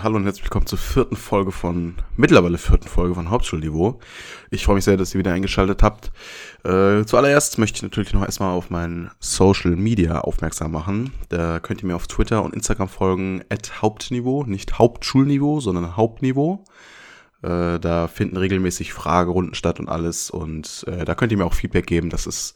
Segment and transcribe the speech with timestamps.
[0.00, 3.98] Hallo und herzlich willkommen zur vierten Folge von, mittlerweile vierten Folge von Hauptschulniveau.
[4.50, 6.12] Ich freue mich sehr, dass ihr wieder eingeschaltet habt.
[6.62, 11.12] Äh, zuallererst möchte ich natürlich noch erstmal auf mein Social Media aufmerksam machen.
[11.30, 16.64] Da könnt ihr mir auf Twitter und Instagram folgen, at Hauptniveau, nicht Hauptschulniveau, sondern Hauptniveau.
[17.42, 21.54] Äh, da finden regelmäßig Fragerunden statt und alles und äh, da könnt ihr mir auch
[21.54, 22.54] Feedback geben, das ist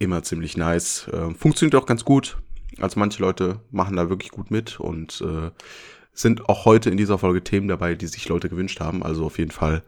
[0.00, 1.06] immer ziemlich nice.
[1.12, 2.38] Äh, funktioniert auch ganz gut
[2.80, 5.50] also manche Leute machen da wirklich gut mit und äh,
[6.12, 9.02] sind auch heute in dieser Folge Themen dabei, die sich Leute gewünscht haben.
[9.02, 9.82] Also auf jeden Fall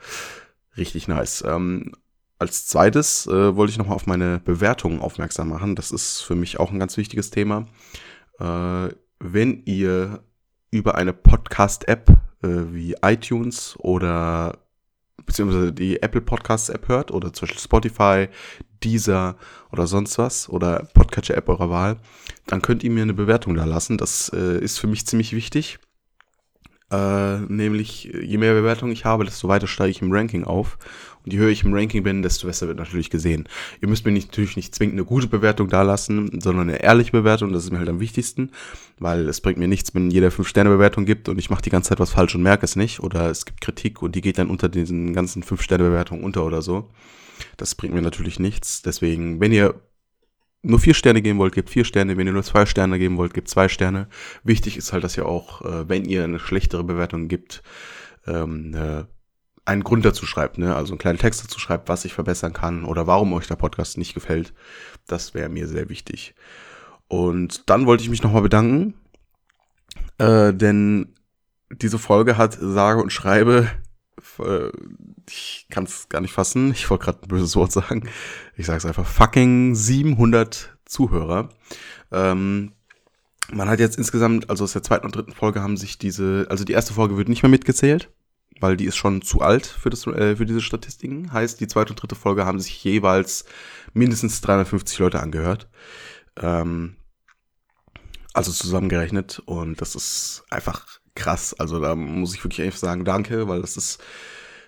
[0.77, 1.45] richtig nice.
[1.47, 1.93] Ähm,
[2.39, 5.77] als zweites äh, wollte ich nochmal auf meine Bewertungen aufmerksam machen.
[5.77, 7.67] Das ist für mich auch ein ganz wichtiges Thema.
[8.39, 8.89] Äh,
[9.21, 10.23] wenn ihr
[10.71, 12.11] über eine Podcast-App
[12.43, 14.59] äh, wie iTunes oder
[15.25, 18.29] beziehungsweise die Apple Podcasts App hört oder zum Beispiel Spotify,
[18.83, 19.37] Deezer
[19.73, 21.97] oder sonst was oder Podcatcher App eurer Wahl,
[22.47, 23.97] dann könnt ihr mir eine Bewertung da lassen.
[23.97, 25.79] Das äh, ist für mich ziemlich wichtig.
[26.95, 30.79] Äh, nämlich, je mehr Bewertungen ich habe, desto weiter steige ich im Ranking auf.
[31.25, 33.49] Und je höher ich im Ranking bin, desto besser wird natürlich gesehen.
[33.81, 37.13] Ihr müsst mir nicht, natürlich nicht zwingend eine gute Bewertung da lassen, sondern eine ehrliche
[37.13, 37.53] Bewertung.
[37.53, 38.51] Das ist mir halt am wichtigsten,
[38.99, 42.01] weil es bringt mir nichts, wenn jeder 5-Sterne-Bewertung gibt und ich mache die ganze Zeit
[42.01, 43.01] was falsch und merke es nicht.
[43.01, 46.91] Oder es gibt Kritik und die geht dann unter diesen ganzen 5-Sterne-Bewertungen unter oder so.
[47.57, 48.83] Das bringt mir natürlich nichts.
[48.83, 49.75] Deswegen, wenn ihr
[50.65, 52.17] nur vier Sterne geben wollt, gebt vier Sterne.
[52.17, 54.09] Wenn ihr nur zwei Sterne geben wollt, gebt zwei Sterne.
[54.43, 57.63] Wichtig ist halt, dass ihr auch, äh, wenn ihr eine schlechtere Bewertung gibt,
[58.27, 59.05] ähm, äh,
[59.67, 60.75] einen Grund dazu schreibt, ne?
[60.75, 63.97] also einen kleinen Text dazu schreibt, was ich verbessern kann oder warum euch der Podcast
[63.99, 64.53] nicht gefällt.
[65.07, 66.35] Das wäre mir sehr wichtig.
[67.09, 68.95] Und dann wollte ich mich nochmal bedanken,
[70.19, 71.15] äh, denn
[71.71, 73.71] diese Folge hat sage und schreibe
[75.29, 76.71] ich kann es gar nicht fassen.
[76.73, 78.09] Ich wollte gerade ein böses Wort sagen.
[78.57, 79.07] Ich sage es einfach.
[79.07, 81.49] Fucking 700 Zuhörer.
[82.13, 82.73] Ähm,
[83.53, 86.65] man hat jetzt insgesamt, also aus der zweiten und dritten Folge haben sich diese, also
[86.65, 88.11] die erste Folge wird nicht mehr mitgezählt,
[88.61, 91.33] weil die ist schon zu alt für, das, äh, für diese Statistiken.
[91.33, 93.45] Heißt, die zweite und dritte Folge haben sich jeweils
[93.93, 95.69] mindestens 350 Leute angehört.
[96.41, 96.97] Ähm,
[98.33, 99.43] also zusammengerechnet.
[99.47, 101.55] Und das ist einfach krass.
[101.55, 104.03] Also da muss ich wirklich einfach sagen, danke, weil das ist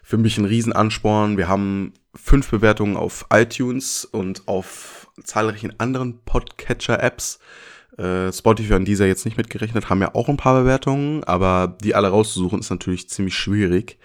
[0.02, 1.36] für mich ein Riesenansporn.
[1.36, 7.40] Wir haben fünf Bewertungen auf iTunes und auf zahlreichen anderen Podcatcher-Apps.
[7.98, 11.94] Äh, Spotify und dieser jetzt nicht mitgerechnet, haben ja auch ein paar Bewertungen, aber die
[11.94, 13.98] alle rauszusuchen ist natürlich ziemlich schwierig.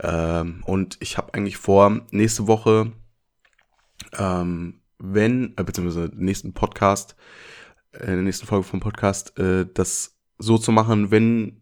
[0.00, 2.92] Ähm, und ich habe eigentlich vor, nächste Woche,
[4.18, 7.14] ähm, wenn, äh, beziehungsweise nächsten Podcast,
[7.92, 11.60] äh, in der nächsten Folge vom Podcast, äh, das so zu machen, wenn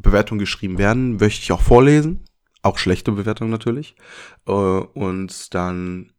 [0.00, 2.26] Bewertungen geschrieben werden, möchte ich auch vorlesen
[2.66, 3.94] auch schlechte Bewertungen natürlich.
[4.46, 6.12] Äh, und dann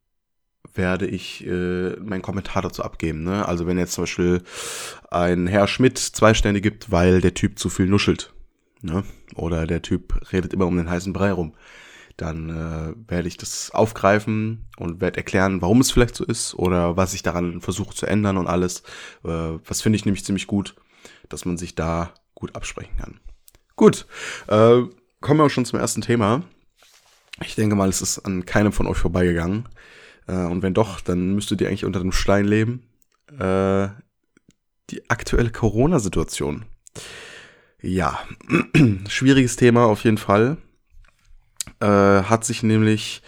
[0.74, 3.24] werde ich äh, meinen Kommentar dazu abgeben.
[3.24, 3.46] Ne?
[3.46, 4.44] Also wenn jetzt zum Beispiel
[5.10, 8.34] ein Herr Schmidt zwei Sterne gibt, weil der Typ zu viel nuschelt.
[8.82, 9.04] Ne?
[9.36, 11.56] Oder der Typ redet immer um den heißen Brei rum.
[12.16, 16.98] Dann äh, werde ich das aufgreifen und werde erklären, warum es vielleicht so ist oder
[16.98, 18.82] was ich daran versuche zu ändern und alles.
[19.24, 20.76] Äh, was finde ich nämlich ziemlich gut,
[21.30, 23.20] dass man sich da gut absprechen kann.
[23.78, 24.08] Gut,
[24.48, 24.82] äh,
[25.22, 26.42] kommen wir auch schon zum ersten Thema.
[27.44, 29.70] Ich denke mal, es ist an keinem von euch vorbeigegangen.
[30.28, 32.90] Äh, und wenn doch, dann müsstet ihr eigentlich unter dem Stein leben.
[33.38, 33.90] Äh,
[34.90, 36.66] die aktuelle Corona-Situation.
[37.80, 38.20] Ja,
[39.10, 40.58] schwieriges Thema auf jeden Fall.
[41.80, 41.86] Äh,
[42.24, 43.22] hat sich nämlich,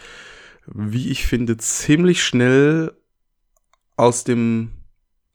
[0.65, 2.97] wie ich finde, ziemlich schnell
[3.97, 4.71] aus dem,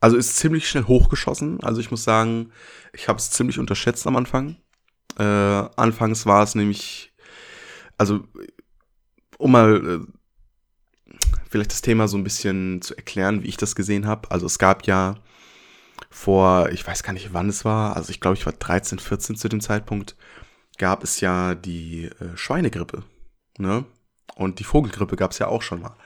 [0.01, 1.63] also ist ziemlich schnell hochgeschossen.
[1.63, 2.51] Also ich muss sagen,
[2.93, 4.57] ich habe es ziemlich unterschätzt am Anfang.
[5.19, 7.13] Äh, anfangs war es nämlich,
[7.99, 8.25] also
[9.39, 14.07] um mal äh, vielleicht das Thema so ein bisschen zu erklären, wie ich das gesehen
[14.07, 14.31] habe.
[14.31, 15.17] Also es gab ja
[16.11, 19.37] vor, ich weiß gar nicht, wann es war, also ich glaube, ich war 13, 14
[19.37, 20.17] zu dem Zeitpunkt,
[20.79, 23.05] gab es ja die äh, Schweinegrippe.
[23.59, 23.85] Ne?
[24.35, 25.97] Und die Vogelgrippe gab es ja auch schon mal.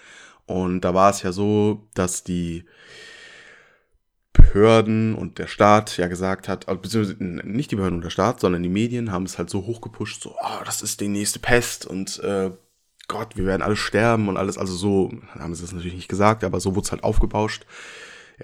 [0.47, 2.65] Und da war es ja so, dass die
[4.33, 8.41] Behörden und der Staat ja gesagt hat, also beziehungsweise nicht die Behörden und der Staat,
[8.41, 11.87] sondern die Medien haben es halt so hochgepusht, so, oh, das ist die nächste Pest
[11.87, 12.51] und äh,
[13.09, 16.45] Gott, wir werden alle sterben und alles, also so, haben sie das natürlich nicht gesagt,
[16.45, 17.65] aber so wurde es halt aufgebauscht.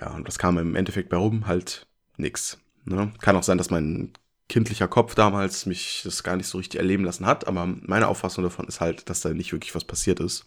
[0.00, 1.86] Ja, und das kam im Endeffekt bei rum halt
[2.16, 2.58] nix.
[2.84, 3.12] Ne?
[3.20, 4.12] Kann auch sein, dass mein
[4.48, 8.42] kindlicher Kopf damals mich das gar nicht so richtig erleben lassen hat, aber meine Auffassung
[8.42, 10.44] davon ist halt, dass da nicht wirklich was passiert ist.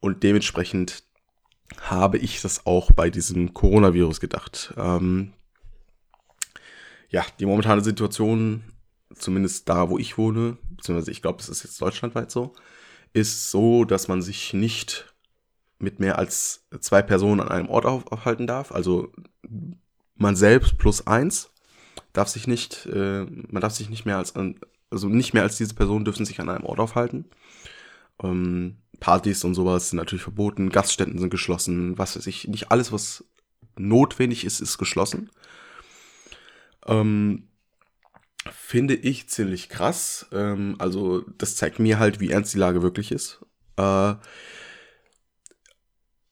[0.00, 1.04] Und dementsprechend
[1.80, 4.74] habe ich das auch bei diesem Coronavirus gedacht.
[4.76, 5.32] Ähm,
[7.08, 8.64] ja, die momentane Situation,
[9.14, 12.52] zumindest da, wo ich wohne, beziehungsweise ich glaube, es ist jetzt deutschlandweit so,
[13.12, 15.14] ist so, dass man sich nicht
[15.78, 18.72] mit mehr als zwei Personen an einem Ort aufhalten darf.
[18.72, 19.12] Also
[20.16, 21.50] man selbst plus eins.
[22.12, 24.34] darf sich nicht, äh, man darf sich nicht mehr als,
[24.90, 27.26] also nicht mehr als diese Personen dürfen sich an einem Ort aufhalten.
[28.22, 32.92] Ähm, Partys und sowas sind natürlich verboten, Gaststätten sind geschlossen, was weiß ich, nicht alles,
[32.92, 33.24] was
[33.76, 35.30] notwendig ist, ist geschlossen.
[36.86, 37.48] Ähm,
[38.50, 40.26] finde ich ziemlich krass.
[40.32, 43.44] Ähm, also das zeigt mir halt, wie ernst die Lage wirklich ist.
[43.76, 44.14] Äh,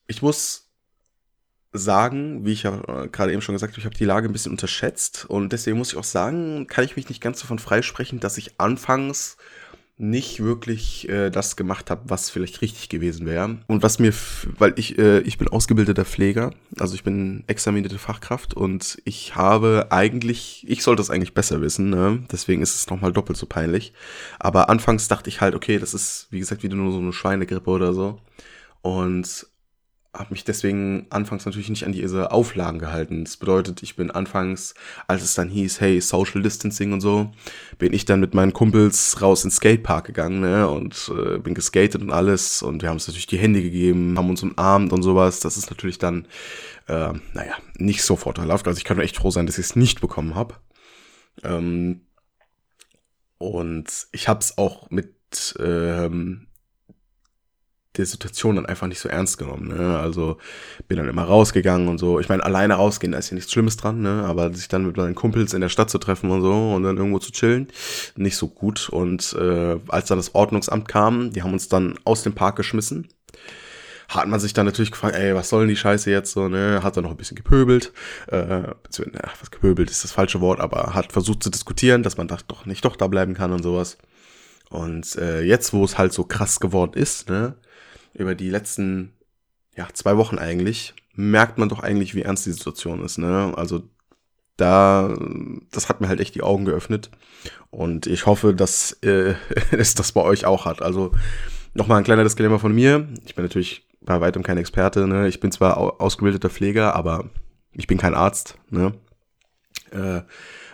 [0.07, 0.71] ich muss
[1.71, 4.33] sagen, wie ich ja äh, gerade eben schon gesagt habe, ich habe die Lage ein
[4.33, 8.19] bisschen unterschätzt und deswegen muss ich auch sagen, kann ich mich nicht ganz davon freisprechen,
[8.19, 9.37] dass ich anfangs
[9.97, 13.59] nicht wirklich äh, das gemacht habe, was vielleicht richtig gewesen wäre.
[13.67, 14.11] Und was mir,
[14.57, 19.87] weil ich, äh, ich bin ausgebildeter Pfleger, also ich bin examinierte Fachkraft und ich habe
[19.91, 22.23] eigentlich, ich sollte es eigentlich besser wissen, ne?
[22.31, 23.93] deswegen ist es nochmal doppelt so peinlich.
[24.39, 27.69] Aber anfangs dachte ich halt, okay, das ist, wie gesagt, wieder nur so eine Schweinegrippe
[27.69, 28.19] oder so.
[28.81, 29.47] Und
[30.13, 33.23] habe mich deswegen anfangs natürlich nicht an diese Auflagen gehalten.
[33.23, 34.75] Das bedeutet, ich bin anfangs,
[35.07, 37.31] als es dann hieß, hey, Social Distancing und so,
[37.79, 42.01] bin ich dann mit meinen Kumpels raus ins Skatepark gegangen ne, und äh, bin geskatet
[42.03, 45.39] und alles und wir haben uns natürlich die Hände gegeben, haben uns umarmt und sowas.
[45.39, 46.27] Das ist natürlich dann,
[46.87, 48.67] äh, naja, nicht so vorteilhaft.
[48.67, 50.55] Also ich kann echt froh sein, dass ich es nicht bekommen habe.
[51.43, 52.01] Ähm,
[53.39, 56.47] und ich habe es auch mit ähm,
[57.97, 59.67] der Situation dann einfach nicht so ernst genommen.
[59.67, 59.99] Ne?
[59.99, 60.37] Also
[60.87, 62.19] bin dann immer rausgegangen und so.
[62.19, 64.23] Ich meine, alleine rausgehen, da ist ja nichts Schlimmes dran, ne?
[64.25, 66.97] Aber sich dann mit meinen Kumpels in der Stadt zu treffen und so und dann
[66.97, 67.67] irgendwo zu chillen,
[68.15, 68.89] nicht so gut.
[68.89, 73.07] Und äh, als dann das Ordnungsamt kam, die haben uns dann aus dem Park geschmissen.
[74.09, 76.81] Hat man sich dann natürlich gefragt, ey, was soll denn die Scheiße jetzt so, ne?
[76.83, 77.93] Hat dann noch ein bisschen gepöbelt.
[78.27, 78.63] Äh,
[79.39, 82.83] was gepöbelt ist das falsche Wort, aber hat versucht zu diskutieren, dass man doch nicht
[82.85, 83.97] doch da bleiben kann und sowas.
[84.69, 87.53] Und äh, jetzt, wo es halt so krass geworden ist, ne,
[88.13, 89.13] über die letzten
[89.75, 93.17] ja, zwei Wochen eigentlich, merkt man doch eigentlich, wie ernst die Situation ist.
[93.17, 93.53] Ne?
[93.55, 93.83] Also
[94.57, 95.17] da,
[95.71, 97.09] das hat mir halt echt die Augen geöffnet.
[97.69, 99.35] Und ich hoffe, dass äh,
[99.71, 100.81] es das bei euch auch hat.
[100.81, 101.11] Also
[101.73, 103.07] nochmal ein kleiner Disclaimer von mir.
[103.25, 105.07] Ich bin natürlich bei weitem kein Experte.
[105.07, 105.27] Ne?
[105.27, 107.29] Ich bin zwar ausgebildeter Pfleger, aber
[107.71, 108.57] ich bin kein Arzt.
[108.69, 108.93] Ne?
[109.91, 110.21] Äh,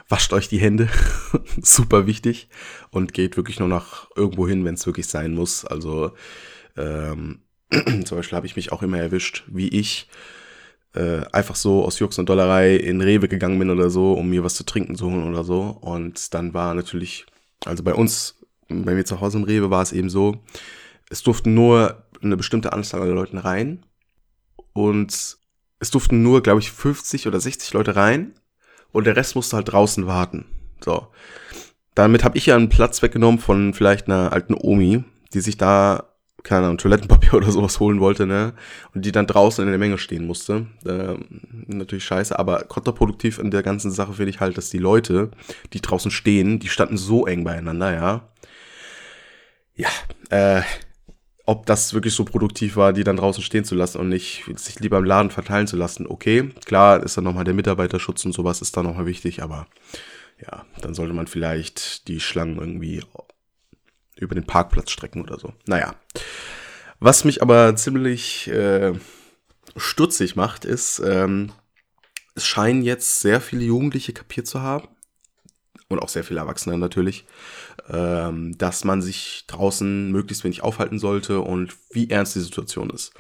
[0.10, 0.90] wascht euch die Hände,
[1.62, 2.50] super wichtig.
[2.90, 5.64] Und geht wirklich nur nach irgendwo hin, wenn es wirklich sein muss.
[5.64, 6.12] Also
[6.80, 7.42] ähm,
[8.06, 10.08] zum Beispiel habe ich mich auch immer erwischt, wie ich
[10.96, 14.44] äh, einfach so aus Jux und Dollerei in Rewe gegangen bin oder so, um mir
[14.44, 15.78] was zu trinken zu holen oder so.
[15.82, 17.26] Und dann war natürlich,
[17.66, 18.36] also bei uns,
[18.68, 20.44] bei mir zu Hause im Rewe war es eben so,
[21.10, 23.86] es durften nur eine bestimmte Anzahl an Leuten rein
[24.74, 25.38] und
[25.80, 28.34] es durften nur, glaube ich, 50 oder 60 Leute rein
[28.92, 30.46] und der Rest musste halt draußen warten.
[30.84, 31.08] So.
[31.96, 35.04] Damit habe ich ja einen Platz weggenommen von vielleicht einer alten Omi,
[35.34, 36.09] die sich da
[36.50, 38.54] keine Ahnung, Toilettenpapier oder sowas holen wollte, ne?
[38.96, 40.66] Und die dann draußen in der Menge stehen musste.
[40.84, 41.16] Äh,
[41.68, 45.30] natürlich scheiße, aber kontraproduktiv in der ganzen Sache finde ich halt, dass die Leute,
[45.74, 48.30] die draußen stehen, die standen so eng beieinander, ja.
[49.76, 49.90] Ja,
[50.32, 50.64] äh,
[51.46, 54.80] ob das wirklich so produktiv war, die dann draußen stehen zu lassen und nicht sich
[54.80, 56.08] lieber im Laden verteilen zu lassen.
[56.08, 59.68] Okay, klar ist dann nochmal der Mitarbeiterschutz und sowas ist dann nochmal wichtig, aber
[60.42, 63.04] ja, dann sollte man vielleicht die Schlangen irgendwie
[64.20, 65.54] über den Parkplatz strecken oder so.
[65.66, 65.96] Naja.
[67.00, 68.94] Was mich aber ziemlich äh,
[69.76, 71.52] stutzig macht, ist, ähm,
[72.36, 74.88] es scheinen jetzt sehr viele Jugendliche kapiert zu haben
[75.88, 77.26] und auch sehr viele Erwachsene natürlich,
[77.90, 83.14] ähm, dass man sich draußen möglichst wenig aufhalten sollte und wie ernst die Situation ist.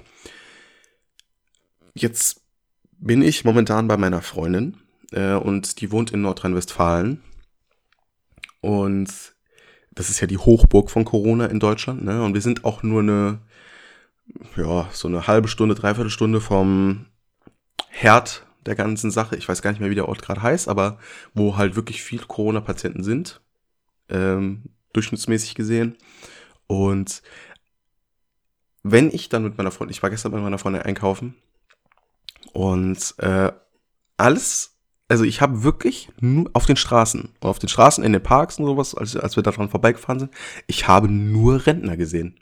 [1.93, 2.41] Jetzt
[2.97, 4.77] bin ich momentan bei meiner Freundin
[5.11, 7.23] äh, und die wohnt in Nordrhein-Westfalen
[8.61, 9.09] und
[9.99, 12.23] das ist ja die Hochburg von Corona in Deutschland, ne?
[12.23, 13.39] Und wir sind auch nur eine,
[14.55, 17.07] ja, so eine halbe Stunde, dreiviertel Stunde vom
[17.89, 19.35] Herd der ganzen Sache.
[19.35, 20.99] Ich weiß gar nicht mehr, wie der Ort gerade heißt, aber
[21.33, 23.41] wo halt wirklich viel Corona-Patienten sind,
[24.07, 25.97] ähm, durchschnittsmäßig gesehen.
[26.65, 27.21] Und
[28.83, 31.35] wenn ich dann mit meiner Freundin, ich war gestern bei meiner Freundin einkaufen
[32.53, 33.51] und äh,
[34.15, 34.78] alles
[35.09, 38.65] also ich habe wirklich nur auf den Straßen, auf den Straßen, in den Parks und
[38.65, 40.33] sowas, als, als wir daran vorbeigefahren sind,
[40.67, 42.39] ich habe nur Rentner gesehen.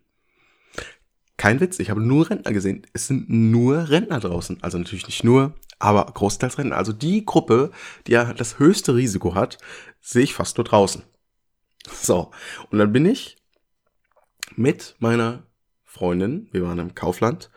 [1.38, 2.86] Kein Witz, ich habe nur Rentner gesehen.
[2.94, 4.62] Es sind nur Rentner draußen.
[4.62, 6.78] Also natürlich nicht nur, aber großteils Rentner.
[6.78, 7.72] Also die Gruppe,
[8.06, 9.60] die ja das höchste Risiko hat,
[10.02, 11.04] sehe ich fast nur draußen.
[11.90, 12.32] So,
[12.70, 13.38] und dann bin ich
[14.58, 15.44] mit meiner
[15.86, 17.50] Freundin, wir waren im Kaufland,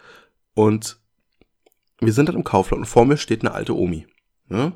[0.54, 1.00] und
[1.98, 4.06] wir sind dann im Kaufland und vor mir steht eine alte Omi.
[4.48, 4.72] Ja?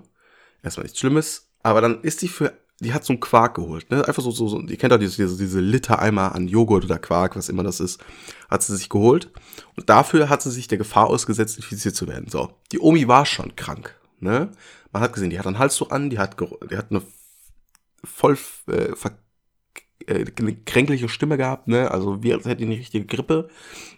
[0.65, 4.07] Erstmal nichts Schlimmes, aber dann ist die für, die hat so einen Quark geholt, ne?
[4.07, 7.49] Einfach so, so, so ihr kennt doch diese, diese, Liter-Eimer an Joghurt oder Quark, was
[7.49, 8.03] immer das ist,
[8.51, 9.31] hat sie sich geholt.
[9.77, 12.29] Und dafür hat sie sich der Gefahr ausgesetzt, infiziert zu werden.
[12.29, 14.51] So, die Omi war schon krank, ne?
[14.93, 16.37] Man hat gesehen, die hat einen Halstuch an, die hat,
[16.71, 17.03] die hat eine
[18.05, 18.37] voll
[18.69, 19.13] äh, ver
[20.07, 21.91] äh, eine kränkliche Stimme gehabt, ne?
[21.91, 23.49] Also wie als hätte die eine richtige Grippe.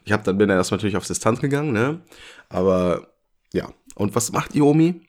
[0.05, 2.03] Ich hab dann bin dann erst natürlich auf Distanz gegangen, ne?
[2.49, 3.09] Aber
[3.53, 3.73] ja.
[3.95, 5.06] Und was macht die Omi?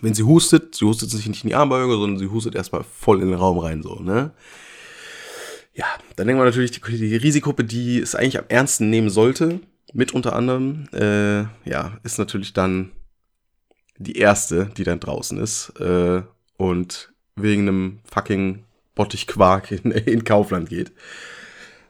[0.00, 3.20] Wenn sie hustet, sie hustet sich nicht in die Armbeuge, sondern sie hustet erstmal voll
[3.20, 4.32] in den Raum rein, so, ne?
[5.74, 5.86] Ja,
[6.16, 9.60] dann denken wir natürlich, die, die Risikogruppe, die es eigentlich am ernsten nehmen sollte,
[9.92, 12.90] mit unter anderem, äh, ja, ist natürlich dann
[13.96, 16.22] die erste, die dann draußen ist äh,
[16.56, 18.64] und wegen einem fucking
[18.94, 20.92] Bottichquark in, in Kaufland geht.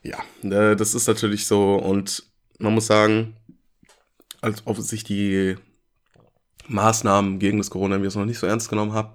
[0.03, 2.25] Ja, äh, das ist natürlich so und
[2.59, 3.37] man muss sagen,
[4.41, 5.57] als ob sich die
[6.69, 9.15] Maßnahmen gegen das Coronavirus noch nicht so ernst genommen habe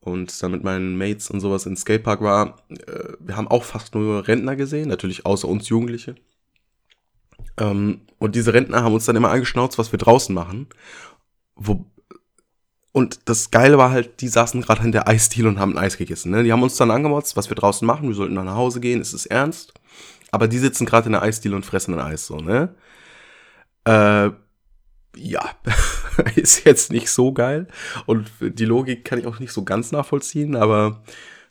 [0.00, 3.94] und dann mit meinen Mates und sowas in Skatepark war, äh, wir haben auch fast
[3.94, 6.14] nur Rentner gesehen, natürlich außer uns Jugendliche.
[7.58, 10.68] Ähm, und diese Rentner haben uns dann immer angeschnauzt, was wir draußen machen.
[11.56, 11.86] Wo,
[12.92, 15.96] und das Geile war halt, die saßen gerade in der Eisdiele und haben ein Eis
[15.98, 16.30] gegessen.
[16.30, 16.42] Ne?
[16.44, 18.08] Die haben uns dann angemotzt, was wir draußen machen.
[18.08, 19.74] Wir sollten nach Hause gehen, ist es ernst.
[20.30, 22.74] Aber die sitzen gerade in der Eisdiele und fressen ein Eis, so, ne?
[23.84, 24.30] Äh,
[25.16, 25.50] ja,
[26.36, 27.68] ist jetzt nicht so geil.
[28.06, 31.02] Und die Logik kann ich auch nicht so ganz nachvollziehen, aber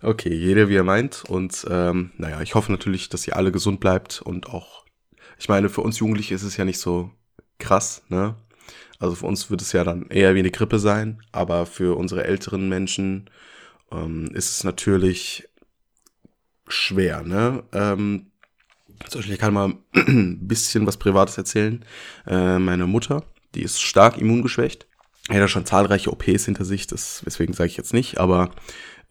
[0.01, 1.23] okay, jeder wie er meint.
[1.27, 4.85] Und ähm, naja, ich hoffe natürlich, dass ihr alle gesund bleibt und auch,
[5.37, 7.11] ich meine, für uns Jugendliche ist es ja nicht so
[7.59, 8.35] krass, ne?
[8.99, 12.23] Also für uns wird es ja dann eher wie eine Grippe sein, aber für unsere
[12.23, 13.29] älteren Menschen
[13.91, 15.47] ähm, ist es natürlich
[16.67, 17.63] schwer, ne?
[17.73, 18.31] Ähm,
[19.07, 21.85] zum Beispiel, ich kann mal ein bisschen was Privates erzählen.
[22.25, 23.23] Äh, meine Mutter,
[23.57, 24.87] die ist stark immungeschwächt.
[25.27, 28.51] Er hat ja schon zahlreiche OPs hinter sich, das, deswegen sage ich jetzt nicht, aber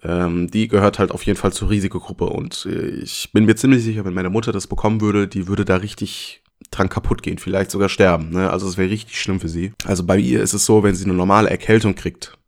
[0.02, 3.82] ähm, die gehört halt auf jeden Fall zur Risikogruppe und äh, ich bin mir ziemlich
[3.82, 7.70] sicher, wenn meine Mutter das bekommen würde, die würde da richtig dran kaputt gehen, vielleicht
[7.70, 8.30] sogar sterben.
[8.30, 8.50] Ne?
[8.50, 9.72] Also es wäre richtig schlimm für sie.
[9.84, 12.38] Also bei ihr ist es so, wenn sie eine normale Erkältung kriegt,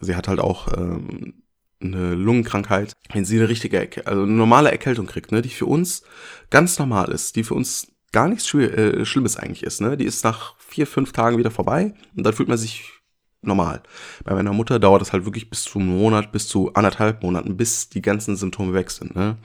[0.00, 1.42] sie hat halt auch ähm,
[1.80, 6.02] eine Lungenkrankheit, wenn sie eine richtige, also eine normale Erkältung kriegt, ne, die für uns
[6.50, 10.24] ganz normal ist, die für uns gar nichts äh, Schlimmes eigentlich ist, ne, die ist
[10.24, 12.92] nach vier, fünf Tagen wieder vorbei und dann fühlt man sich
[13.42, 13.82] normal.
[14.24, 17.56] Bei meiner Mutter dauert es halt wirklich bis zu einem Monat, bis zu anderthalb Monaten,
[17.56, 19.36] bis die ganzen Symptome weg sind, ne.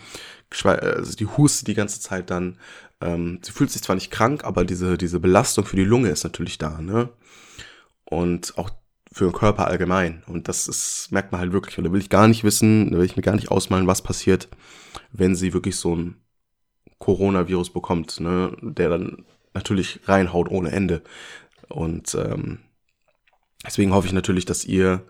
[0.63, 2.59] Also die hustet die ganze Zeit dann,
[3.01, 6.23] ähm, sie fühlt sich zwar nicht krank, aber diese, diese Belastung für die Lunge ist
[6.23, 7.09] natürlich da, ne?
[8.05, 8.69] Und auch
[9.11, 10.23] für den Körper allgemein.
[10.27, 11.77] Und das ist, merkt man halt wirklich.
[11.77, 14.01] Und da will ich gar nicht wissen, da will ich mir gar nicht ausmalen, was
[14.01, 14.49] passiert,
[15.11, 16.22] wenn sie wirklich so ein
[17.03, 18.55] Coronavirus bekommt, ne?
[18.61, 21.01] Der dann natürlich reinhaut ohne Ende.
[21.67, 22.59] Und ähm,
[23.65, 25.03] deswegen hoffe ich natürlich, dass ihr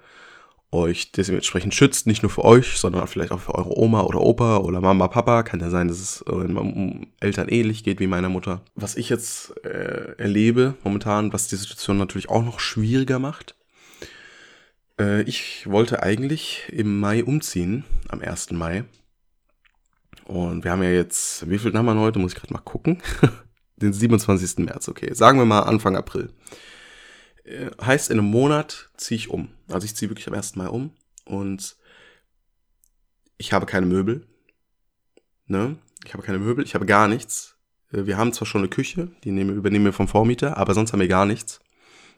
[0.72, 4.58] euch dementsprechend schützt, nicht nur für euch, sondern vielleicht auch für eure Oma oder Opa
[4.58, 5.44] oder Mama, Papa.
[5.44, 8.62] Kann ja sein, dass es euren Eltern ähnlich geht wie meiner Mutter.
[8.74, 13.56] Was ich jetzt äh, erlebe momentan, was die Situation natürlich auch noch schwieriger macht.
[15.00, 18.52] Äh, ich wollte eigentlich im Mai umziehen, am 1.
[18.52, 18.86] Mai.
[20.26, 22.20] Und wir haben ja jetzt, wie viel haben wir heute?
[22.20, 23.02] Muss ich gerade mal gucken.
[23.78, 24.60] Den 27.
[24.60, 25.14] März, okay.
[25.14, 26.32] Sagen wir mal Anfang April.
[27.44, 29.50] Äh, heißt, in einem Monat ziehe ich um.
[29.68, 30.92] Also ich ziehe wirklich am ersten Mal um
[31.26, 31.76] und
[33.38, 34.26] ich habe keine Möbel.
[35.48, 35.78] Ne?
[36.06, 37.58] Ich habe keine Möbel, ich habe gar nichts.
[37.92, 40.94] Äh, wir haben zwar schon eine Küche, die nehmen, übernehmen wir vom Vormieter, aber sonst
[40.94, 41.60] haben wir gar nichts.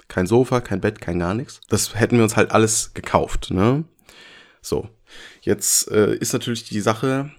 [0.07, 1.61] Kein Sofa, kein Bett, kein gar nichts.
[1.67, 3.85] Das hätten wir uns halt alles gekauft, ne?
[4.61, 4.89] So.
[5.41, 7.31] Jetzt äh, ist natürlich die Sache,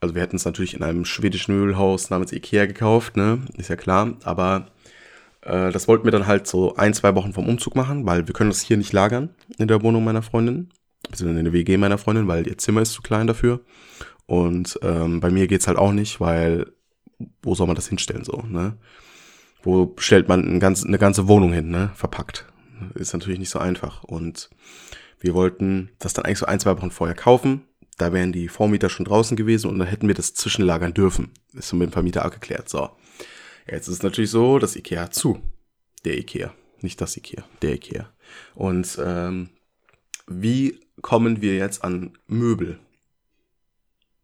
[0.00, 3.42] also wir hätten es natürlich in einem schwedischen Möbelhaus namens Ikea gekauft, ne?
[3.56, 4.66] Ist ja klar, aber
[5.42, 8.34] äh, das wollten wir dann halt so ein, zwei Wochen vom Umzug machen, weil wir
[8.34, 10.70] können das hier nicht lagern in der Wohnung meiner Freundin,
[11.08, 13.60] beziehungsweise in der WG meiner Freundin, weil ihr Zimmer ist zu klein dafür.
[14.26, 16.72] Und ähm, bei mir geht's halt auch nicht, weil
[17.42, 18.76] wo soll man das hinstellen so, ne?
[19.62, 21.90] Wo stellt man ein ganz, eine ganze Wohnung hin, ne?
[21.94, 22.46] Verpackt.
[22.94, 24.04] Ist natürlich nicht so einfach.
[24.04, 24.48] Und
[25.18, 27.62] wir wollten das dann eigentlich so ein, zwei Wochen vorher kaufen.
[28.00, 31.32] Da wären die Vormieter schon draußen gewesen und dann hätten wir das zwischenlagern dürfen.
[31.52, 32.66] Ist so mit dem Vermieter abgeklärt.
[32.66, 32.88] So.
[33.70, 35.42] Jetzt ist es natürlich so, das Ikea hat zu.
[36.06, 36.54] Der Ikea.
[36.80, 38.08] Nicht das Ikea, der Ikea.
[38.54, 39.50] Und ähm,
[40.26, 42.78] wie kommen wir jetzt an Möbel?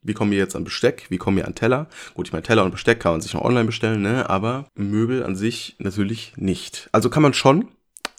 [0.00, 1.06] Wie kommen wir jetzt an Besteck?
[1.10, 1.90] Wie kommen wir an Teller?
[2.14, 4.30] Gut, ich meine, Teller und Besteck kann man sich noch online bestellen, ne?
[4.30, 6.88] Aber Möbel an sich natürlich nicht.
[6.92, 7.68] Also kann man schon.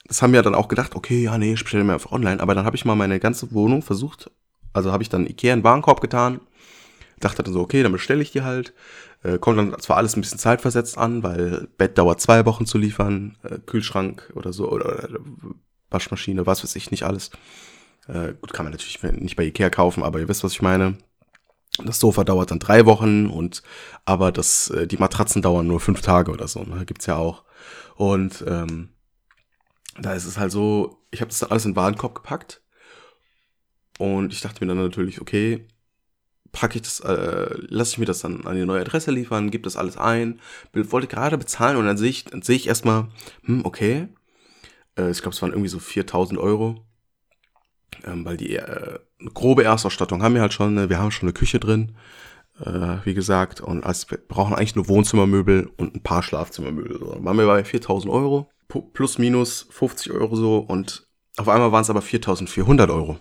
[0.05, 2.41] Das haben wir dann auch gedacht, okay, ja, nee, ich bestelle mir einfach online.
[2.41, 4.29] Aber dann habe ich mal meine ganze Wohnung versucht.
[4.73, 6.39] Also habe ich dann Ikea in den Warenkorb getan.
[7.19, 8.73] Dachte dann so, okay, dann bestelle ich die halt.
[9.23, 12.77] Äh, kommt dann zwar alles ein bisschen zeitversetzt an, weil Bett dauert zwei Wochen zu
[12.77, 15.19] liefern, äh, Kühlschrank oder so, oder, oder
[15.89, 17.31] Waschmaschine, was weiß ich, nicht alles.
[18.07, 20.97] Äh, gut, kann man natürlich nicht bei Ikea kaufen, aber ihr wisst, was ich meine.
[21.83, 23.61] Das Sofa dauert dann drei Wochen und
[24.05, 26.63] aber das, äh, die Matratzen dauern nur fünf Tage oder so.
[26.63, 26.85] Ne?
[26.85, 27.43] Gibt's ja auch.
[27.95, 28.89] Und ähm,
[29.99, 32.61] da ist es halt so, ich habe das dann alles in den Warenkorb gepackt.
[33.97, 35.65] Und ich dachte mir dann natürlich, okay,
[36.51, 39.63] packe ich das, äh, lasse ich mir das dann an die neue Adresse liefern, gebe
[39.63, 40.39] das alles ein,
[40.73, 43.07] wollte gerade bezahlen und dann sehe ich, dann sehe ich erstmal,
[43.43, 44.07] hm, okay,
[44.97, 46.85] äh, ich glaube, es waren irgendwie so 4000 Euro,
[48.05, 50.89] ähm, weil die äh, eine grobe Erstausstattung haben wir halt schon, ne?
[50.89, 51.95] wir haben schon eine Küche drin,
[52.59, 56.99] äh, wie gesagt, und als, wir brauchen eigentlich nur Wohnzimmermöbel und ein paar Schlafzimmermöbel.
[56.99, 57.13] So.
[57.13, 58.49] Dann waren wir bei 4000 Euro,
[58.93, 63.19] plus minus 50 Euro so und auf einmal waren es aber 4400 Euro.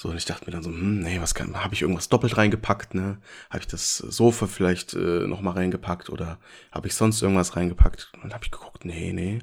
[0.00, 2.38] So, und ich dachte mir dann so, hm, nee, was kann, habe ich irgendwas doppelt
[2.38, 3.18] reingepackt, ne?
[3.50, 6.38] Habe ich das Sofa vielleicht äh, nochmal reingepackt oder
[6.72, 8.10] habe ich sonst irgendwas reingepackt?
[8.14, 9.40] Und dann habe ich geguckt, nee, nee.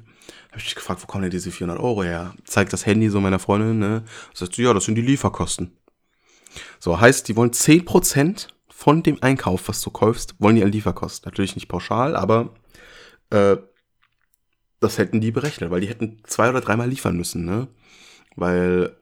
[0.48, 2.34] Habe ich mich gefragt, wo kommen denn diese 400 Euro her?
[2.42, 4.02] Zeigt das Handy so meiner Freundin, ne?
[4.34, 5.76] Sagt sie, ja, das sind die Lieferkosten.
[6.80, 11.30] So, heißt, die wollen 10% von dem Einkauf, was du kaufst, wollen die an Lieferkosten.
[11.30, 12.52] Natürlich nicht pauschal, aber
[13.30, 13.58] äh,
[14.80, 17.68] das hätten die berechnet, weil die hätten zwei oder dreimal liefern müssen, ne?
[18.34, 18.96] Weil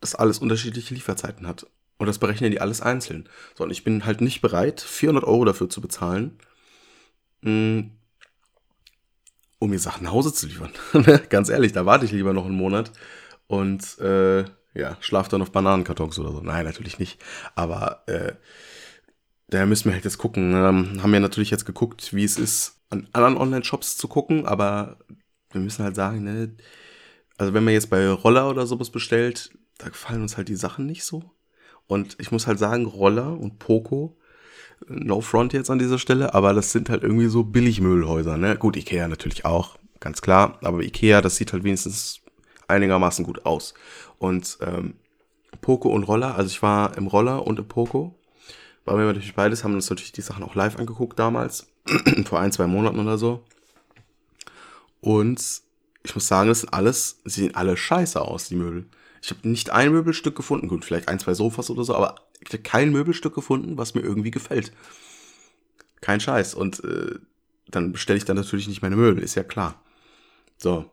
[0.00, 1.66] das alles unterschiedliche Lieferzeiten hat.
[1.98, 3.28] Und das berechnen die alles einzeln.
[3.54, 6.38] So, und ich bin halt nicht bereit, 400 Euro dafür zu bezahlen,
[7.42, 7.80] mm,
[9.58, 10.72] um mir Sachen nach Hause zu liefern.
[11.28, 12.92] Ganz ehrlich, da warte ich lieber noch einen Monat
[13.46, 16.40] und äh, ja, schlaf dann auf Bananenkartons oder so.
[16.40, 17.20] Nein, natürlich nicht.
[17.54, 18.32] Aber äh,
[19.48, 20.54] da müssen wir halt jetzt gucken.
[20.54, 24.98] Ähm, haben wir natürlich jetzt geguckt, wie es ist, an anderen Online-Shops zu gucken, aber
[25.50, 26.56] wir müssen halt sagen, ne,
[27.36, 30.86] also wenn man jetzt bei Roller oder sowas bestellt, da gefallen uns halt die Sachen
[30.86, 31.30] nicht so.
[31.86, 34.16] Und ich muss halt sagen, Roller und Poco,
[34.86, 38.56] no front jetzt an dieser Stelle, aber das sind halt irgendwie so Billigmüllhäuser, ne?
[38.56, 42.20] Gut, Ikea natürlich auch, ganz klar, aber Ikea, das sieht halt wenigstens
[42.68, 43.74] einigermaßen gut aus.
[44.18, 44.94] Und ähm,
[45.60, 48.14] Poco und Roller, also ich war im Roller und im Poco,
[48.84, 51.66] weil wir natürlich beides, haben uns natürlich die Sachen auch live angeguckt damals,
[52.24, 53.44] vor ein, zwei Monaten oder so.
[55.00, 55.62] Und
[56.02, 58.86] ich muss sagen, das sind alles, sie sehen alle scheiße aus, die Möbel.
[59.22, 62.52] Ich habe nicht ein Möbelstück gefunden, gut, vielleicht ein, zwei Sofas oder so, aber ich
[62.52, 64.72] habe kein Möbelstück gefunden, was mir irgendwie gefällt.
[66.00, 66.54] Kein Scheiß.
[66.54, 67.16] Und äh,
[67.68, 69.82] dann bestelle ich dann natürlich nicht meine Möbel, ist ja klar.
[70.56, 70.90] So.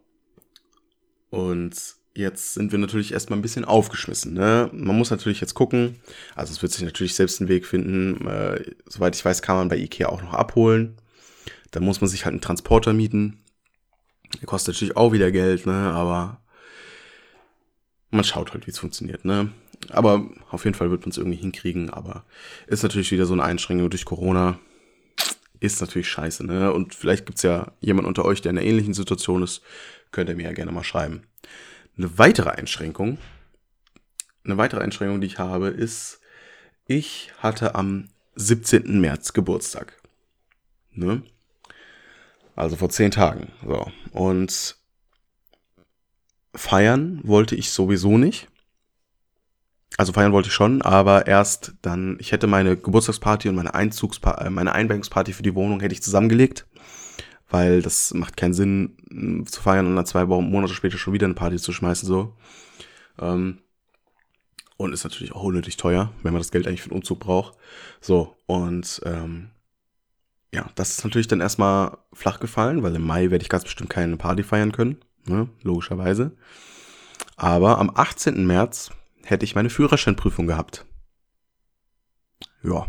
[1.30, 1.76] Und
[2.14, 4.34] jetzt sind wir natürlich erstmal ein bisschen aufgeschmissen.
[4.34, 4.70] Ne?
[4.74, 6.00] Man muss natürlich jetzt gucken.
[6.36, 8.28] Also es wird sich natürlich selbst einen Weg finden.
[8.28, 10.98] Äh, soweit ich weiß, kann man bei Ikea auch noch abholen.
[11.72, 13.44] Da muss man sich halt einen Transporter mieten.
[14.40, 15.92] Der kostet natürlich auch wieder Geld, ne?
[15.94, 16.42] Aber
[18.18, 19.52] man schaut halt, wie es funktioniert, ne?
[19.90, 22.26] Aber auf jeden Fall wird man es irgendwie hinkriegen, aber
[22.66, 24.60] ist natürlich wieder so eine Einschränkung durch Corona.
[25.60, 26.74] Ist natürlich scheiße, ne?
[26.74, 29.62] Und vielleicht gibt's ja jemand unter euch, der in einer ähnlichen Situation ist,
[30.12, 31.24] könnt ihr mir ja gerne mal schreiben.
[31.98, 33.18] Eine weitere Einschränkung,
[34.44, 36.20] eine weitere Einschränkung, die ich habe, ist,
[36.86, 39.00] ich hatte am 17.
[39.02, 40.00] März Geburtstag.
[40.94, 41.24] Ne?
[42.56, 43.52] Also vor zehn Tagen.
[43.66, 43.92] So.
[44.12, 44.77] Und
[46.58, 48.48] feiern wollte ich sowieso nicht.
[49.98, 54.46] Also feiern wollte ich schon, aber erst dann, ich hätte meine Geburtstagsparty und meine Einzugsparty,
[54.46, 56.68] äh, meine Einweihungsparty für die Wohnung hätte ich zusammengelegt,
[57.50, 61.36] weil das macht keinen Sinn zu feiern und dann zwei Monate später schon wieder eine
[61.36, 62.36] Party zu schmeißen, so.
[63.20, 63.60] Ähm,
[64.76, 67.58] und ist natürlich auch unnötig teuer, wenn man das Geld eigentlich für den Umzug braucht.
[68.00, 69.50] So, und ähm,
[70.54, 73.90] ja, das ist natürlich dann erstmal flach gefallen, weil im Mai werde ich ganz bestimmt
[73.90, 75.50] keine Party feiern können ne?
[75.64, 76.36] logischerweise.
[77.36, 78.46] Aber am 18.
[78.46, 78.92] März
[79.24, 80.86] hätte ich meine Führerscheinprüfung gehabt.
[82.64, 82.88] Ja.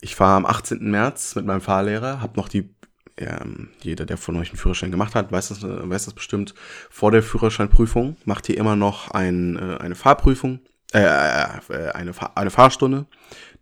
[0.00, 0.90] Ich fahre am 18.
[0.90, 2.74] März mit meinem Fahrlehrer, habe noch die,
[3.16, 6.54] ähm, jeder, der von euch einen Führerschein gemacht hat, weiß das, weiß das bestimmt,
[6.88, 10.60] vor der Führerscheinprüfung macht ihr immer noch ein, äh, eine Fahrprüfung,
[10.92, 13.06] äh, äh, eine, eine Fahrstunde,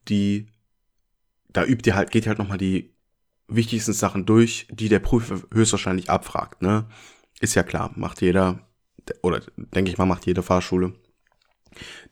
[0.09, 0.49] die,
[1.49, 2.95] da übt ihr halt, geht ihr halt nochmal die
[3.49, 6.87] wichtigsten Sachen durch, die der Prüfer höchstwahrscheinlich abfragt, ne?
[7.41, 8.69] Ist ja klar, macht jeder,
[9.23, 10.95] oder denke ich mal, macht jede Fahrschule.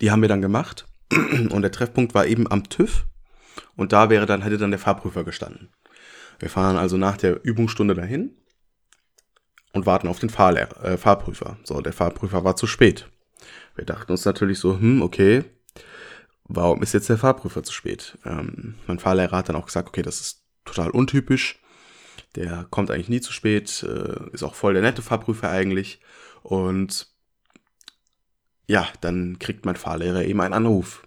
[0.01, 3.07] Die haben wir dann gemacht und der Treffpunkt war eben am TÜV
[3.77, 5.71] und da wäre dann, hätte dann der Fahrprüfer gestanden.
[6.39, 8.37] Wir fahren also nach der Übungsstunde dahin
[9.73, 11.59] und warten auf den Fahrlehrer, äh, Fahrprüfer.
[11.65, 13.09] So, der Fahrprüfer war zu spät.
[13.75, 15.45] Wir dachten uns natürlich so, hm, okay,
[16.45, 18.19] warum ist jetzt der Fahrprüfer zu spät?
[18.25, 21.61] Ähm, mein Fahrlehrer hat dann auch gesagt, okay, das ist total untypisch.
[22.37, 26.01] Der kommt eigentlich nie zu spät, äh, ist auch voll der nette Fahrprüfer eigentlich.
[26.43, 27.09] Und
[28.67, 31.07] ja, dann kriegt mein Fahrlehrer eben einen Anruf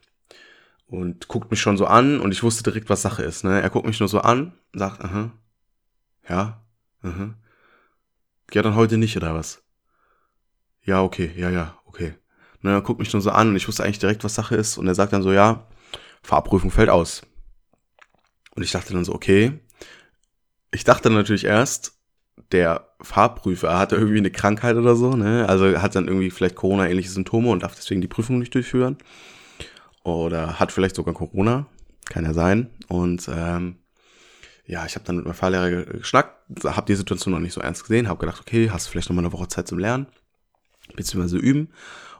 [0.87, 3.43] und guckt mich schon so an und ich wusste direkt, was Sache ist.
[3.43, 3.61] Ne?
[3.61, 5.31] Er guckt mich nur so an, sagt, aha,
[6.27, 6.61] ja,
[7.01, 7.35] aha.
[8.53, 9.61] Ja, dann heute nicht, oder was?
[10.83, 12.15] Ja, okay, ja, ja, okay.
[12.61, 14.77] Ne, er guckt mich nur so an und ich wusste eigentlich direkt, was Sache ist.
[14.77, 15.67] Und er sagt dann so, ja,
[16.23, 17.21] Fahrprüfung fällt aus.
[18.55, 19.59] Und ich dachte dann so, okay,
[20.71, 21.99] ich dachte natürlich erst,
[22.51, 25.47] der Fahrprüfer hatte irgendwie eine Krankheit oder so, ne?
[25.47, 28.97] Also hat dann irgendwie vielleicht Corona-ähnliche Symptome und darf deswegen die Prüfung nicht durchführen.
[30.03, 31.67] Oder hat vielleicht sogar Corona,
[32.05, 32.69] kann ja sein.
[32.87, 33.77] Und ähm,
[34.65, 37.83] ja, ich habe dann mit meinem Fahrlehrer geschnackt, habe die Situation noch nicht so ernst
[37.83, 40.07] gesehen, habe gedacht, okay, hast du vielleicht noch mal eine Woche Zeit zum Lernen,
[40.95, 41.69] beziehungsweise üben.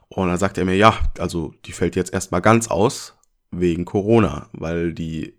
[0.08, 3.16] Und dann sagt er mir, ja, also die fällt jetzt erstmal ganz aus
[3.50, 5.38] wegen Corona, weil die,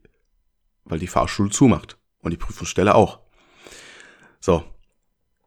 [0.86, 3.20] weil die Fahrschule zumacht und die Prüfungsstelle auch.
[4.40, 4.64] So,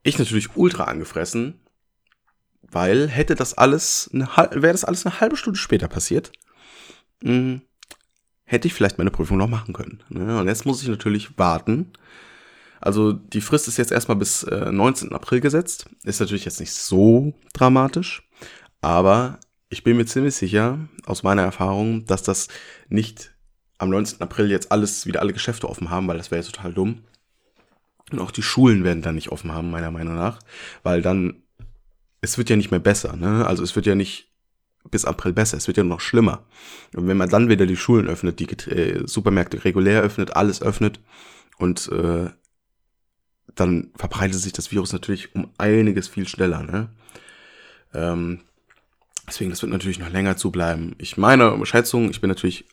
[0.02, 1.60] ich natürlich ultra angefressen,
[2.62, 6.32] weil hätte das alles, wäre das alles eine halbe Stunde später passiert,
[7.22, 7.62] hm,
[8.44, 10.02] hätte ich vielleicht meine Prüfung noch machen können.
[10.08, 10.38] Ne?
[10.38, 11.92] Und jetzt muss ich natürlich warten.
[12.80, 15.12] Also die Frist ist jetzt erstmal bis äh, 19.
[15.12, 15.88] April gesetzt.
[16.02, 18.28] Ist natürlich jetzt nicht so dramatisch,
[18.82, 22.48] aber ich bin mir ziemlich sicher, aus meiner Erfahrung, dass das
[22.88, 23.33] nicht
[23.78, 24.20] am 19.
[24.20, 27.04] April jetzt alles, wieder alle Geschäfte offen haben, weil das wäre ja total dumm.
[28.12, 30.38] Und auch die Schulen werden dann nicht offen haben, meiner Meinung nach,
[30.82, 31.42] weil dann,
[32.20, 33.46] es wird ja nicht mehr besser, ne?
[33.46, 34.30] Also es wird ja nicht
[34.90, 36.44] bis April besser, es wird ja noch schlimmer.
[36.94, 41.00] Und wenn man dann wieder die Schulen öffnet, die äh, Supermärkte regulär öffnet, alles öffnet
[41.58, 42.28] und äh,
[43.54, 46.90] dann verbreitet sich das Virus natürlich um einiges viel schneller, ne?
[47.94, 48.40] Ähm,
[49.26, 50.94] deswegen, das wird natürlich noch länger zubleiben.
[50.98, 52.66] Ich meine Schätzung, ich bin natürlich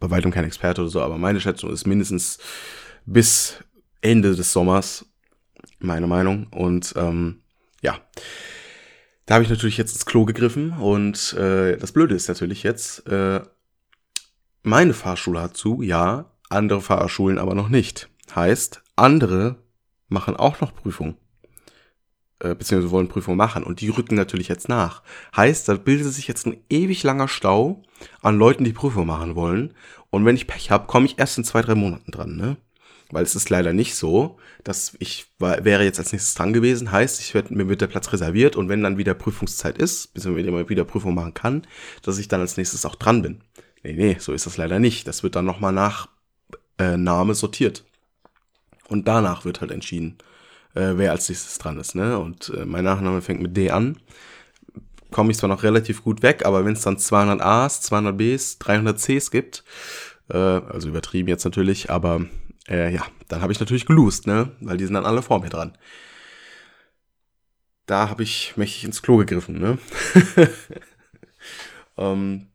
[0.00, 2.38] bei weitem kein Experte oder so, aber meine Schätzung ist mindestens
[3.06, 3.56] bis
[4.00, 5.06] Ende des Sommers,
[5.78, 6.46] meine Meinung.
[6.50, 7.42] Und ähm,
[7.82, 7.98] ja,
[9.26, 10.72] da habe ich natürlich jetzt ins Klo gegriffen.
[10.72, 13.40] Und äh, das Blöde ist natürlich jetzt, äh,
[14.62, 18.08] meine Fahrschule hat zu, ja, andere Fahrschulen aber noch nicht.
[18.34, 19.56] Heißt, andere
[20.08, 21.16] machen auch noch Prüfungen.
[22.40, 25.02] Äh, beziehungsweise wollen Prüfungen machen und die rücken natürlich jetzt nach.
[25.36, 27.82] Heißt, da bildet sich jetzt ein ewig langer Stau
[28.22, 29.74] an Leuten, die Prüfungen machen wollen.
[30.10, 32.56] Und wenn ich Pech habe, komme ich erst in zwei, drei Monaten dran, ne?
[33.10, 36.92] Weil es ist leider nicht so, dass ich war, wäre jetzt als nächstes dran gewesen.
[36.92, 40.52] Heißt, ich werd, mir wird der Platz reserviert und wenn dann wieder Prüfungszeit ist, beziehungsweise
[40.52, 41.66] wenn ich wieder Prüfung machen kann,
[42.02, 43.40] dass ich dann als nächstes auch dran bin.
[43.82, 45.08] Nee, nee, so ist das leider nicht.
[45.08, 46.08] Das wird dann nochmal nach
[46.78, 47.84] äh, Name sortiert.
[48.88, 50.18] Und danach wird halt entschieden,
[50.78, 51.94] äh, wer als nächstes dran ist.
[51.94, 52.18] Ne?
[52.18, 53.98] Und äh, mein Nachname fängt mit D an.
[55.10, 58.58] Komme ich zwar noch relativ gut weg, aber wenn es dann 200 A's, 200 B's,
[58.58, 59.64] 300 C's gibt,
[60.28, 62.26] äh, also übertrieben jetzt natürlich, aber
[62.68, 64.52] äh, ja, dann habe ich natürlich gelost, ne?
[64.60, 65.76] Weil die sind dann alle vor mir dran.
[67.86, 69.78] Da habe ich mächtig ins Klo gegriffen, ne?
[71.96, 72.48] ähm,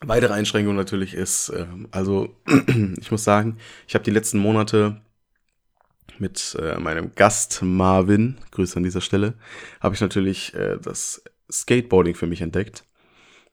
[0.00, 2.36] weitere Einschränkung natürlich ist, äh, also
[3.00, 5.02] ich muss sagen, ich habe die letzten Monate
[6.22, 9.34] mit äh, meinem Gast Marvin, Grüße an dieser Stelle,
[9.80, 12.84] habe ich natürlich äh, das Skateboarding für mich entdeckt.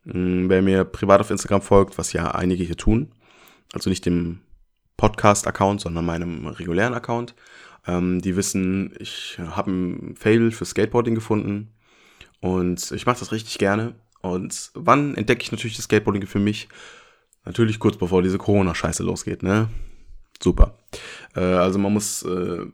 [0.05, 3.12] Ähm, wer mir privat auf Instagram folgt, was ja einige hier tun,
[3.73, 4.39] also nicht dem
[4.95, 7.34] Podcast-Account, sondern meinem regulären Account.
[7.88, 11.73] Ähm, die wissen, ich habe ein Fail für Skateboarding gefunden
[12.39, 13.95] und ich mache das richtig gerne.
[14.21, 16.69] Und wann entdecke ich natürlich das Skateboarding für mich?
[17.45, 19.69] Natürlich kurz bevor diese Corona-Scheiße losgeht, ne?
[20.39, 20.79] Super.
[21.36, 22.65] Äh, also man muss äh,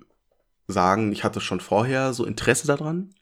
[0.68, 3.14] sagen, ich hatte schon vorher so Interesse daran,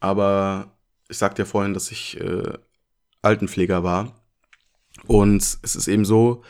[0.00, 0.76] aber
[1.08, 2.52] ich sagte ja vorhin, dass ich äh,
[3.22, 4.14] Altenpfleger war.
[5.06, 6.42] Und es ist eben so,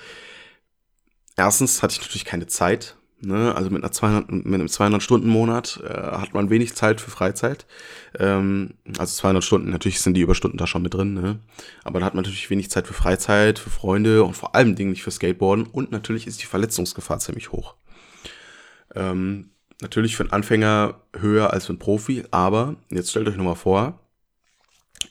[1.37, 2.97] erstens hatte ich natürlich keine Zeit.
[3.23, 3.55] Ne?
[3.55, 7.67] Also mit, einer 200, mit einem 200-Stunden-Monat äh, hat man wenig Zeit für Freizeit.
[8.19, 11.15] Ähm, also 200 Stunden, natürlich sind die Überstunden da schon mit drin.
[11.15, 11.39] Ne?
[11.85, 14.91] Aber da hat man natürlich wenig Zeit für Freizeit, für Freunde und vor allem Dingen
[14.91, 15.67] nicht für Skateboarden.
[15.67, 17.75] Und natürlich ist die Verletzungsgefahr ziemlich hoch.
[18.95, 22.25] Ähm, natürlich für einen Anfänger höher als für einen Profi.
[22.31, 24.01] Aber jetzt stellt euch nochmal vor,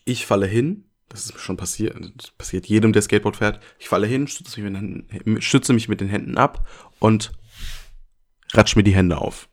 [0.05, 1.97] ich falle hin das ist schon passiert,
[2.37, 3.59] passiert jedem, der Skateboard fährt.
[3.79, 6.67] Ich falle hin, stütze mich, mit den Händen, stütze mich mit den Händen ab
[6.99, 7.31] und
[8.53, 9.47] ratsch mir die Hände auf.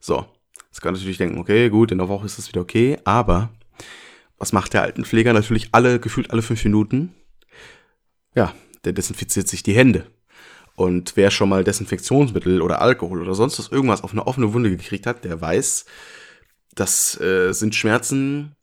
[0.00, 0.26] So,
[0.66, 3.50] jetzt kann natürlich denken, okay, gut, in der Woche ist das wieder okay, aber
[4.38, 5.32] was macht der Altenpfleger?
[5.32, 7.14] Natürlich alle, gefühlt alle fünf Minuten.
[8.34, 10.06] Ja, der desinfiziert sich die Hände.
[10.76, 14.70] Und wer schon mal Desinfektionsmittel oder Alkohol oder sonst was irgendwas auf eine offene Wunde
[14.70, 15.84] gekriegt hat, der weiß,
[16.74, 18.56] das äh, sind Schmerzen,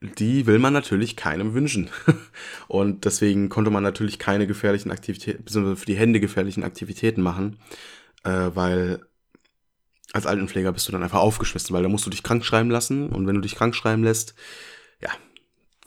[0.00, 1.90] die will man natürlich keinem wünschen.
[2.68, 7.58] Und deswegen konnte man natürlich keine gefährlichen Aktivitäten, beziehungsweise für die Hände gefährlichen Aktivitäten machen,
[8.24, 9.06] äh, weil
[10.12, 13.10] als Altenpfleger bist du dann einfach aufgeschmissen, weil da musst du dich krank schreiben lassen
[13.10, 14.34] und wenn du dich krank schreiben lässt,
[15.00, 15.10] ja,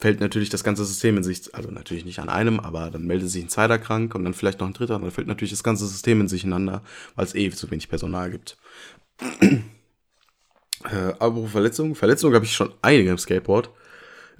[0.00, 3.28] fällt natürlich das ganze System in sich, also natürlich nicht an einem, aber dann meldet
[3.30, 5.62] sich ein zweiter krank und dann vielleicht noch ein dritter und dann fällt natürlich das
[5.62, 6.82] ganze System in sich ineinander,
[7.14, 8.56] weil es eh zu wenig Personal gibt.
[9.40, 9.62] äh,
[11.18, 13.70] aber Verletzungen, Verletzungen habe ich schon einige im Skateboard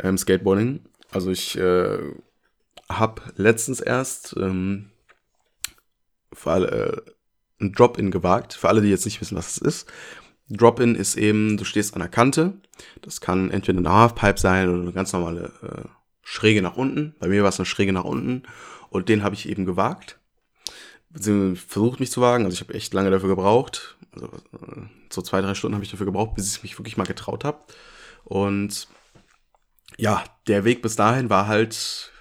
[0.03, 0.81] ähm, Skateboarding.
[1.11, 1.99] Also ich äh,
[2.89, 4.91] habe letztens erst ähm,
[6.45, 7.11] alle, äh,
[7.65, 8.55] ein Drop-In gewagt.
[8.55, 9.93] Für alle, die jetzt nicht wissen, was es ist.
[10.49, 12.55] Drop-in ist eben, du stehst an der Kante.
[13.03, 15.89] Das kann entweder eine Halfpipe sein oder eine ganz normale äh,
[16.23, 17.15] Schräge nach unten.
[17.19, 18.43] Bei mir war es eine Schräge nach unten.
[18.91, 20.19] Und den habe ich eben gewagt.
[21.11, 22.45] Beziehungsweise versucht mich zu wagen.
[22.45, 23.97] Also ich habe echt lange dafür gebraucht.
[24.13, 27.07] Also äh, so zwei, drei Stunden habe ich dafür gebraucht, bis ich mich wirklich mal
[27.07, 27.61] getraut habe.
[28.25, 28.89] Und
[29.97, 32.13] ja, der Weg bis dahin war halt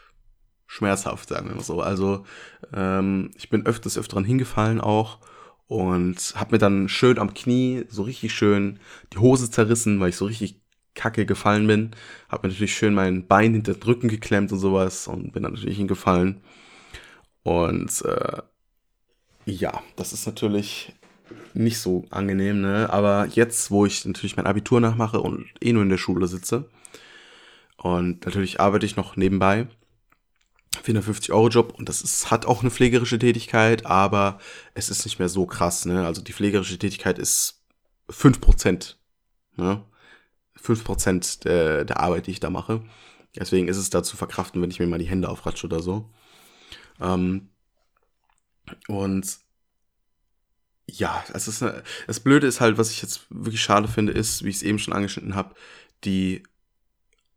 [0.68, 1.82] schmerzhaft, sagen wir mal so.
[1.82, 2.26] Also
[2.74, 5.20] ähm, ich bin öfters öfteren hingefallen auch
[5.74, 8.80] und habe mir dann schön am Knie so richtig schön
[9.12, 10.62] die Hose zerrissen, weil ich so richtig
[10.94, 11.92] kacke gefallen bin.
[12.30, 15.54] Habe mir natürlich schön mein Bein hinter den Rücken geklemmt und sowas und bin dann
[15.54, 16.42] natürlich hingefallen.
[17.42, 18.44] Und äh,
[19.46, 20.94] ja, das ist natürlich
[21.56, 22.88] nicht so angenehm, ne?
[22.92, 26.70] Aber jetzt, wo ich natürlich mein Abitur nachmache und eh nur in der Schule sitze
[27.78, 29.66] und natürlich arbeite ich noch nebenbei,
[30.84, 34.40] 450-Euro-Job und das ist, hat auch eine pflegerische Tätigkeit, aber
[34.74, 36.06] es ist nicht mehr so krass, ne?
[36.06, 37.64] Also die pflegerische Tätigkeit ist
[38.10, 38.96] 5%,
[39.56, 39.84] ne?
[40.62, 42.82] 5% der, der Arbeit, die ich da mache.
[43.36, 46.10] Deswegen ist es da zu verkraften, wenn ich mir mal die Hände aufratsche oder so.
[47.00, 47.50] Ähm,
[48.88, 49.38] und
[50.88, 54.44] ja, es ist eine, das Blöde ist halt, was ich jetzt wirklich schade finde, ist,
[54.44, 55.56] wie ich es eben schon angeschnitten habe,
[56.04, 56.44] die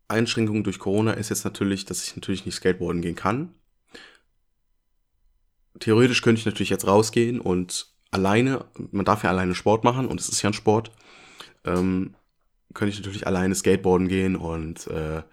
[0.07, 3.53] Einschränkung durch Corona ist jetzt natürlich, dass ich natürlich nicht Skateboarden gehen kann.
[5.79, 10.19] Theoretisch könnte ich natürlich jetzt rausgehen und alleine, man darf ja alleine Sport machen und
[10.19, 10.91] es ist ja ein Sport,
[11.65, 12.15] ähm,
[12.73, 15.23] könnte ich natürlich alleine Skateboarden gehen und äh,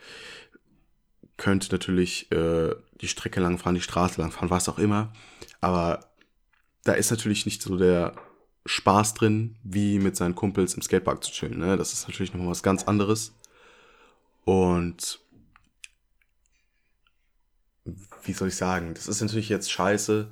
[1.37, 5.13] könnte natürlich äh, die Strecke lang fahren, die Straße lang fahren, was auch immer.
[5.61, 6.11] Aber
[6.85, 8.15] da ist natürlich nicht so der
[8.67, 11.59] Spaß drin, wie mit seinen Kumpels im Skatepark zu chillen.
[11.59, 11.77] Ne?
[11.77, 13.35] Das ist natürlich nochmal was ganz anderes.
[14.45, 15.21] Und
[18.25, 20.29] wie soll ich sagen, das ist natürlich jetzt scheiße,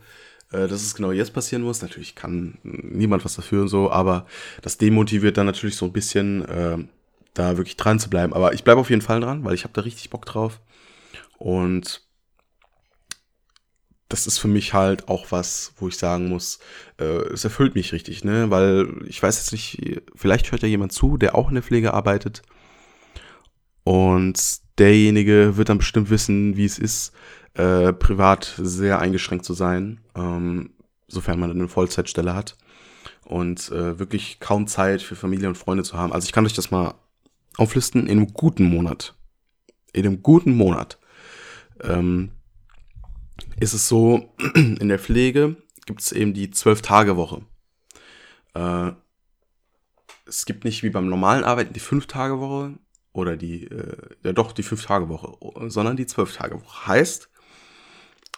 [0.52, 1.82] äh, dass es genau jetzt passieren muss.
[1.82, 4.26] Natürlich kann niemand was dafür und so, aber
[4.62, 6.78] das demotiviert dann natürlich so ein bisschen, äh,
[7.34, 8.34] da wirklich dran zu bleiben.
[8.34, 10.60] Aber ich bleibe auf jeden Fall dran, weil ich habe da richtig Bock drauf.
[11.38, 12.02] Und
[14.08, 16.58] das ist für mich halt auch was, wo ich sagen muss,
[16.98, 18.50] äh, es erfüllt mich richtig, ne?
[18.50, 21.94] Weil ich weiß jetzt nicht, vielleicht hört ja jemand zu, der auch in der Pflege
[21.94, 22.42] arbeitet
[23.84, 27.12] und derjenige wird dann bestimmt wissen, wie es ist,
[27.54, 30.70] äh, privat sehr eingeschränkt zu sein, ähm,
[31.08, 32.56] sofern man eine Vollzeitstelle hat
[33.24, 36.12] und äh, wirklich kaum Zeit für Familie und Freunde zu haben.
[36.12, 36.94] Also ich kann euch das mal
[37.56, 39.14] auflisten, in einem guten Monat,
[39.92, 40.98] in einem guten Monat
[41.82, 42.32] ähm,
[43.60, 47.42] ist es so, in der Pflege gibt es eben die Zwölf-Tage-Woche.
[48.54, 48.92] Äh,
[50.26, 52.78] es gibt nicht wie beim normalen Arbeiten die Fünf-Tage-Woche,
[53.12, 56.86] oder die, äh, ja doch, die Fünf-Tage-Woche, sondern die Zwölf-Tage-Woche.
[56.86, 57.28] Heißt,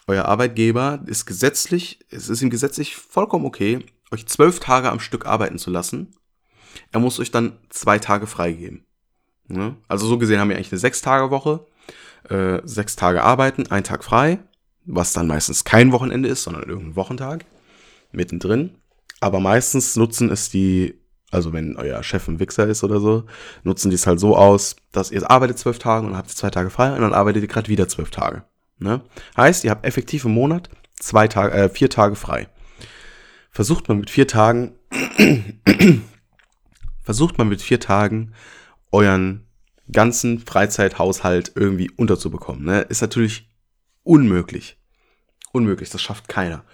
[0.06, 5.26] euer Arbeitgeber ist gesetzlich, es ist ihm gesetzlich vollkommen okay, euch zwölf Tage am Stück
[5.26, 6.14] arbeiten zu lassen.
[6.92, 8.84] Er muss euch dann zwei Tage freigeben.
[9.48, 9.76] Ne?
[9.88, 11.66] Also so gesehen haben wir eigentlich eine Sechs-Tage-Woche,
[12.28, 14.38] äh, sechs Tage arbeiten, ein Tag frei,
[14.84, 17.44] was dann meistens kein Wochenende ist, sondern irgendein Wochentag
[18.12, 18.76] mittendrin.
[19.20, 21.00] Aber meistens nutzen es die
[21.34, 23.24] also wenn euer Chef ein Wichser ist oder so,
[23.64, 26.70] nutzen die es halt so aus, dass ihr arbeitet zwölf Tage und habt zwei Tage
[26.70, 28.44] frei und dann arbeitet ihr gerade wieder zwölf Tage.
[28.78, 29.02] Ne?
[29.36, 32.48] Heißt, ihr habt effektiv im Monat zwei Tage, äh, vier Tage frei.
[33.50, 34.72] Versucht man mit vier Tagen,
[37.02, 38.32] versucht man mit vier Tagen
[38.90, 39.46] euren
[39.90, 42.64] ganzen Freizeithaushalt irgendwie unterzubekommen.
[42.64, 42.80] Ne?
[42.82, 43.50] Ist natürlich
[44.02, 44.78] unmöglich.
[45.52, 46.64] Unmöglich, das schafft keiner.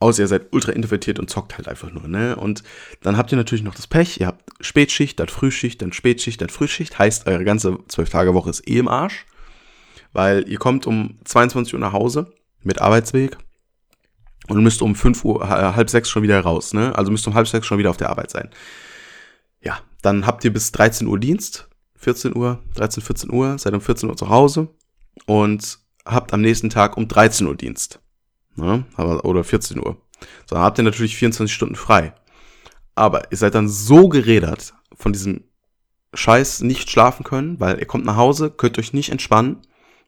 [0.00, 2.36] Außer ihr seid ultra introvertiert und zockt halt einfach nur, ne?
[2.36, 2.62] Und
[3.00, 6.50] dann habt ihr natürlich noch das Pech, ihr habt Spätschicht, dann Frühschicht, dann Spätschicht, dann
[6.50, 6.98] Frühschicht.
[6.98, 9.26] Heißt, eure ganze 12-Tage-Woche ist eh im Arsch.
[10.12, 12.32] Weil ihr kommt um 22 Uhr nach Hause
[12.62, 13.36] mit Arbeitsweg
[14.48, 16.96] und müsst um 5 Uhr, halb sechs schon wieder raus, ne?
[16.96, 18.50] Also müsst um halb sechs schon wieder auf der Arbeit sein.
[19.60, 23.80] Ja, dann habt ihr bis 13 Uhr Dienst, 14 Uhr, 13, 14 Uhr, seid um
[23.80, 24.68] 14 Uhr zu Hause
[25.26, 28.00] und habt am nächsten Tag um 13 Uhr Dienst
[28.58, 28.84] ne?
[28.96, 29.96] oder 14 Uhr.
[30.46, 32.12] So, dann habt ihr natürlich 24 Stunden frei.
[32.94, 35.44] Aber ihr seid dann so gerädert von diesem
[36.14, 39.58] Scheiß nicht schlafen können, weil ihr kommt nach Hause, könnt euch nicht entspannen.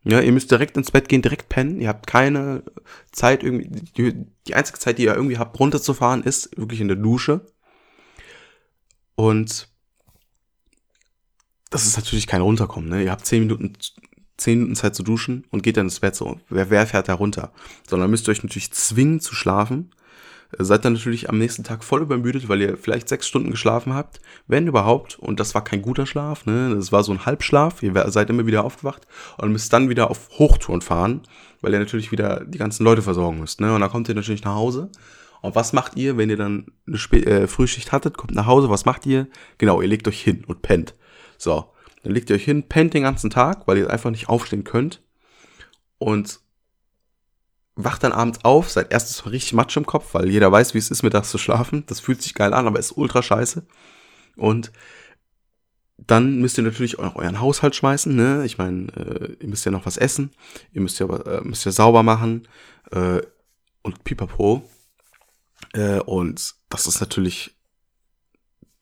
[0.03, 1.81] Ja, ihr müsst direkt ins Bett gehen, direkt pennen.
[1.81, 2.65] Ihr habt keine
[3.13, 6.97] Zeit irgendwie, die, die einzige Zeit, die ihr irgendwie habt, runterzufahren, ist wirklich in der
[6.97, 7.47] Dusche.
[9.15, 9.69] Und
[11.69, 13.05] das ist natürlich kein Runterkommen, ne?
[13.05, 13.75] Ihr habt 10 Minuten
[14.40, 16.40] zehn Minuten Zeit zu duschen und geht dann ins Bett so.
[16.48, 17.53] Wer, wer fährt da runter?
[17.88, 19.90] Sondern müsst ihr euch natürlich zwingen zu schlafen.
[20.59, 24.20] Seid dann natürlich am nächsten Tag voll übermüdet, weil ihr vielleicht sechs Stunden geschlafen habt,
[24.48, 25.16] wenn überhaupt.
[25.16, 26.74] Und das war kein guter Schlaf, ne?
[26.74, 27.85] Das war so ein Halbschlaf.
[27.85, 29.07] Ihr seid immer wieder aufgewacht
[29.38, 31.22] und müsst dann wieder auf Hochtouren fahren,
[31.61, 33.72] weil ihr natürlich wieder die ganzen Leute versorgen müsst, ne?
[33.72, 34.90] Und dann kommt ihr natürlich nach Hause
[35.42, 38.70] Und was macht ihr, wenn ihr dann eine Sp äh, Frühschicht hattet, kommt nach Hause,
[38.70, 39.29] was macht ihr?
[39.59, 40.94] Genau, ihr legt euch hin und pennt.
[41.38, 41.66] So,
[42.03, 45.03] dann legt ihr euch hin, pennt den ganzen Tag, weil ihr einfach nicht aufstehen könnt.
[45.99, 46.41] Und
[47.77, 50.79] wacht dann abends auf, seid erstes mal richtig Matsch im Kopf, weil jeder weiß, wie
[50.79, 51.85] es ist, mittags zu schlafen.
[51.87, 53.67] Das fühlt sich geil an, aber ist ultra scheiße.
[54.37, 54.73] Und
[55.99, 58.45] dann müsst ihr natürlich auch euren Haushalt schmeißen, ne?
[58.47, 60.31] Ich meine, äh, ihr müsst ja noch was essen,
[60.73, 62.49] ihr müsst ja, äh, müsst ja sauber machen
[62.91, 63.21] äh,
[63.83, 64.69] und pipapo.
[65.73, 67.55] Äh, und das ist natürlich,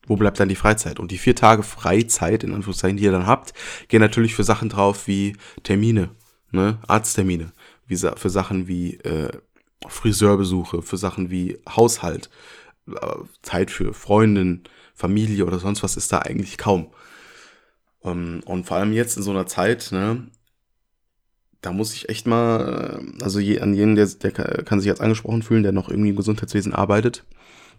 [0.09, 0.99] wo bleibt dann die Freizeit?
[0.99, 3.53] Und die vier Tage Freizeit, in Anführungszeichen, die ihr dann habt,
[3.87, 6.09] gehen natürlich für Sachen drauf wie Termine,
[6.51, 6.79] ne?
[6.87, 7.53] Arzttermine,
[7.87, 9.29] wie für Sachen wie äh,
[9.87, 12.29] Friseurbesuche, für Sachen wie Haushalt,
[12.87, 14.63] äh, Zeit für Freundin,
[14.95, 16.91] Familie oder sonst was ist da eigentlich kaum.
[18.01, 20.27] Um, ähm, und vor allem jetzt in so einer Zeit, ne,
[21.61, 25.01] da muss ich echt mal, äh, also je, an jeden, der, der kann sich jetzt
[25.01, 27.25] angesprochen fühlen, der noch irgendwie im Gesundheitswesen arbeitet.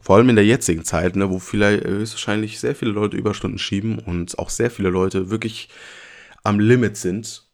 [0.00, 3.98] Vor allem in der jetzigen Zeit, ne, wo vielleicht höchstwahrscheinlich sehr viele Leute Überstunden schieben
[3.98, 5.68] und auch sehr viele Leute wirklich
[6.42, 7.46] am Limit sind.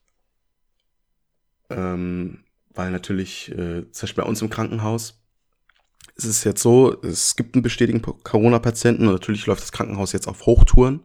[1.69, 5.23] Ähm, weil natürlich, äh, zum Beispiel bei uns im Krankenhaus,
[6.15, 10.29] ist es jetzt so, es gibt einen bestätigten Corona-Patienten und natürlich läuft das Krankenhaus jetzt
[10.29, 11.01] auf Hochtouren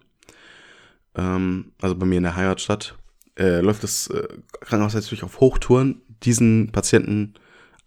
[1.16, 2.98] ähm, also bei mir in der Heimatstadt,
[3.38, 4.28] äh, läuft das äh,
[4.62, 7.34] Krankenhaus natürlich auf Hochtouren, diesen Patienten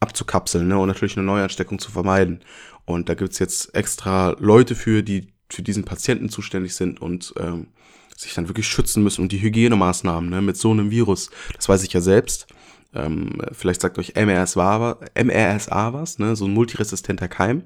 [0.00, 2.40] abzukapseln ne, und natürlich eine Neuansteckung zu vermeiden.
[2.84, 7.68] Und da gibt's jetzt extra Leute für, die für diesen Patienten zuständig sind und ähm,
[8.16, 11.82] sich dann wirklich schützen müssen und die Hygienemaßnahmen ne, mit so einem Virus, das weiß
[11.84, 12.46] ich ja selbst.
[12.94, 17.64] Ähm, vielleicht sagt euch MRSA, MRSA was, ne, so ein multiresistenter Keim.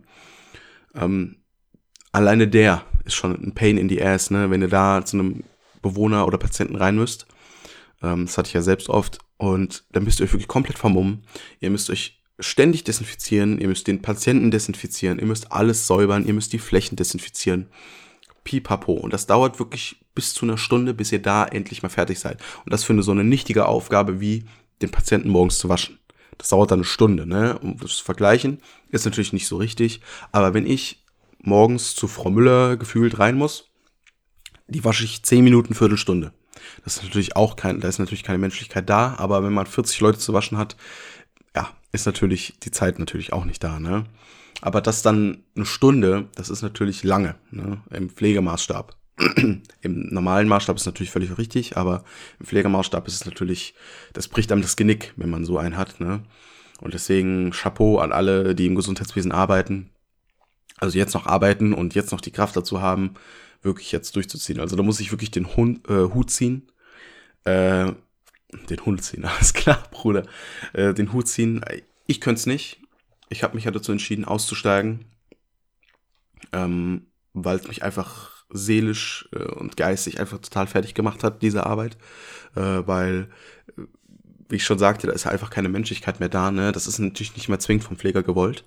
[0.94, 1.36] Ähm,
[2.12, 5.44] alleine der ist schon ein Pain in the Ass, ne, wenn ihr da zu einem
[5.82, 7.26] Bewohner oder Patienten rein müsst.
[8.02, 9.18] Ähm, das hatte ich ja selbst oft.
[9.36, 11.22] Und dann müsst ihr euch wirklich komplett vermummen.
[11.60, 16.34] Ihr müsst euch ständig desinfizieren, ihr müsst den Patienten desinfizieren, ihr müsst alles säubern, ihr
[16.34, 17.66] müsst die Flächen desinfizieren.
[18.44, 18.92] Pipapo.
[18.92, 22.40] Und das dauert wirklich bis zu einer Stunde, bis ihr da endlich mal fertig seid.
[22.64, 24.44] Und das für eine so eine nichtige Aufgabe wie
[24.80, 25.98] den Patienten morgens zu waschen.
[26.38, 27.58] Das dauert dann eine Stunde, ne?
[27.58, 28.58] Um das zu vergleichen,
[28.90, 30.00] ist natürlich nicht so richtig.
[30.32, 31.04] Aber wenn ich
[31.40, 33.70] morgens zu Frau Müller gefühlt rein muss,
[34.66, 36.32] die wasche ich 10 Minuten, Viertelstunde.
[36.84, 40.00] Das ist natürlich auch kein, da ist natürlich keine Menschlichkeit da, aber wenn man 40
[40.00, 40.76] Leute zu waschen hat,
[41.92, 44.04] ist natürlich die Zeit natürlich auch nicht da, ne?
[44.60, 47.82] Aber das dann eine Stunde, das ist natürlich lange, ne?
[47.90, 48.96] Im Pflegemaßstab.
[49.80, 52.04] Im normalen Maßstab ist natürlich völlig richtig, aber
[52.38, 53.74] im Pflegemaßstab ist es natürlich,
[54.12, 56.22] das bricht einem das Genick, wenn man so einen hat, ne?
[56.80, 59.90] Und deswegen Chapeau an alle, die im Gesundheitswesen arbeiten
[60.78, 63.14] also jetzt noch arbeiten und jetzt noch die Kraft dazu haben,
[63.62, 64.60] wirklich jetzt durchzuziehen.
[64.60, 66.70] Also da muss ich wirklich den Hund, äh, Hut ziehen.
[67.44, 67.92] Äh,
[68.70, 70.24] den Hund ziehen, alles klar, Bruder.
[70.72, 71.64] Äh, den Hut ziehen.
[72.06, 72.80] Ich könnte es nicht.
[73.28, 75.04] Ich habe mich ja dazu entschieden, auszusteigen.
[76.52, 81.66] Ähm, weil es mich einfach seelisch äh, und geistig einfach total fertig gemacht hat, diese
[81.66, 81.98] Arbeit.
[82.54, 83.28] Äh, weil,
[84.48, 86.50] wie ich schon sagte, da ist einfach keine Menschlichkeit mehr da.
[86.50, 86.72] Ne?
[86.72, 88.64] Das ist natürlich nicht mehr zwingend vom Pfleger gewollt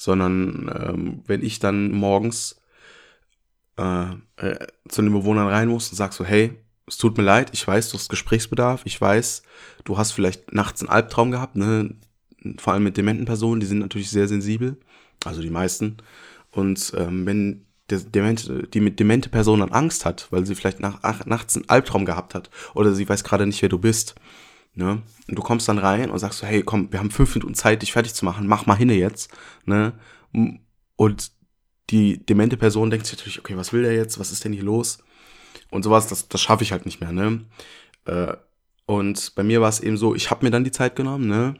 [0.00, 2.62] sondern ähm, wenn ich dann morgens
[3.76, 6.58] äh, äh, zu den Bewohnern rein muss und sag so, hey,
[6.90, 9.42] es tut mir leid, ich weiß, du hast Gesprächsbedarf, ich weiß,
[9.84, 11.94] du hast vielleicht nachts einen Albtraum gehabt, ne?
[12.58, 14.76] Vor allem mit dementen Personen, die sind natürlich sehr sensibel,
[15.24, 15.98] also die meisten.
[16.50, 20.80] Und ähm, wenn der demente, die mit demente Person dann Angst hat, weil sie vielleicht
[20.80, 24.14] nach, ach, nachts einen Albtraum gehabt hat oder sie weiß gerade nicht, wer du bist,
[24.74, 25.02] Ne?
[25.28, 27.82] Und du kommst dann rein und sagst so, hey, komm, wir haben fünf Minuten Zeit,
[27.82, 29.30] dich fertig zu machen, mach mal hinne jetzt.
[29.64, 29.92] Ne?
[30.96, 31.32] Und
[31.90, 34.18] die demente Person denkt sich natürlich, okay, was will der jetzt?
[34.20, 34.98] Was ist denn hier los?
[35.70, 37.44] Und sowas, das, das schaffe ich halt nicht mehr, ne?
[38.06, 38.34] Äh,
[38.86, 41.54] und bei mir war es eben so, ich habe mir dann die Zeit genommen, ne?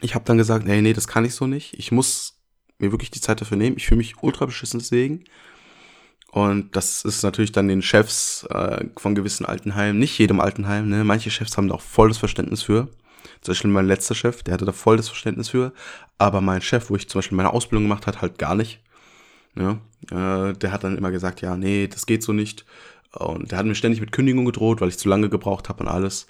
[0.00, 1.74] Ich habe dann gesagt, nee, nee, das kann ich so nicht.
[1.78, 2.38] Ich muss
[2.78, 3.76] mir wirklich die Zeit dafür nehmen.
[3.76, 5.24] Ich fühle mich ultra beschissen deswegen.
[6.32, 11.04] Und das ist natürlich dann den Chefs äh, von gewissen Altenheimen, nicht jedem Altenheim, ne?
[11.04, 12.88] Manche Chefs haben da auch volles Verständnis für.
[13.42, 15.72] Zum Beispiel mein letzter Chef, der hatte da volles Verständnis für.
[16.16, 18.80] Aber mein Chef, wo ich zum Beispiel meine Ausbildung gemacht hat, halt gar nicht.
[19.54, 19.80] Ne?
[20.10, 22.64] Äh, der hat dann immer gesagt, ja, nee, das geht so nicht.
[23.18, 25.88] Und der hat mir ständig mit Kündigung gedroht, weil ich zu lange gebraucht habe und
[25.88, 26.26] alles.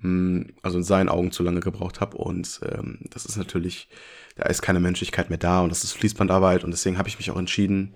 [0.00, 2.16] Mm, also in seinen Augen zu lange gebraucht habe.
[2.16, 3.88] Und ähm, das ist natürlich,
[4.36, 6.64] da ist keine Menschlichkeit mehr da und das ist Fließbandarbeit.
[6.64, 7.94] Und deswegen habe ich mich auch entschieden,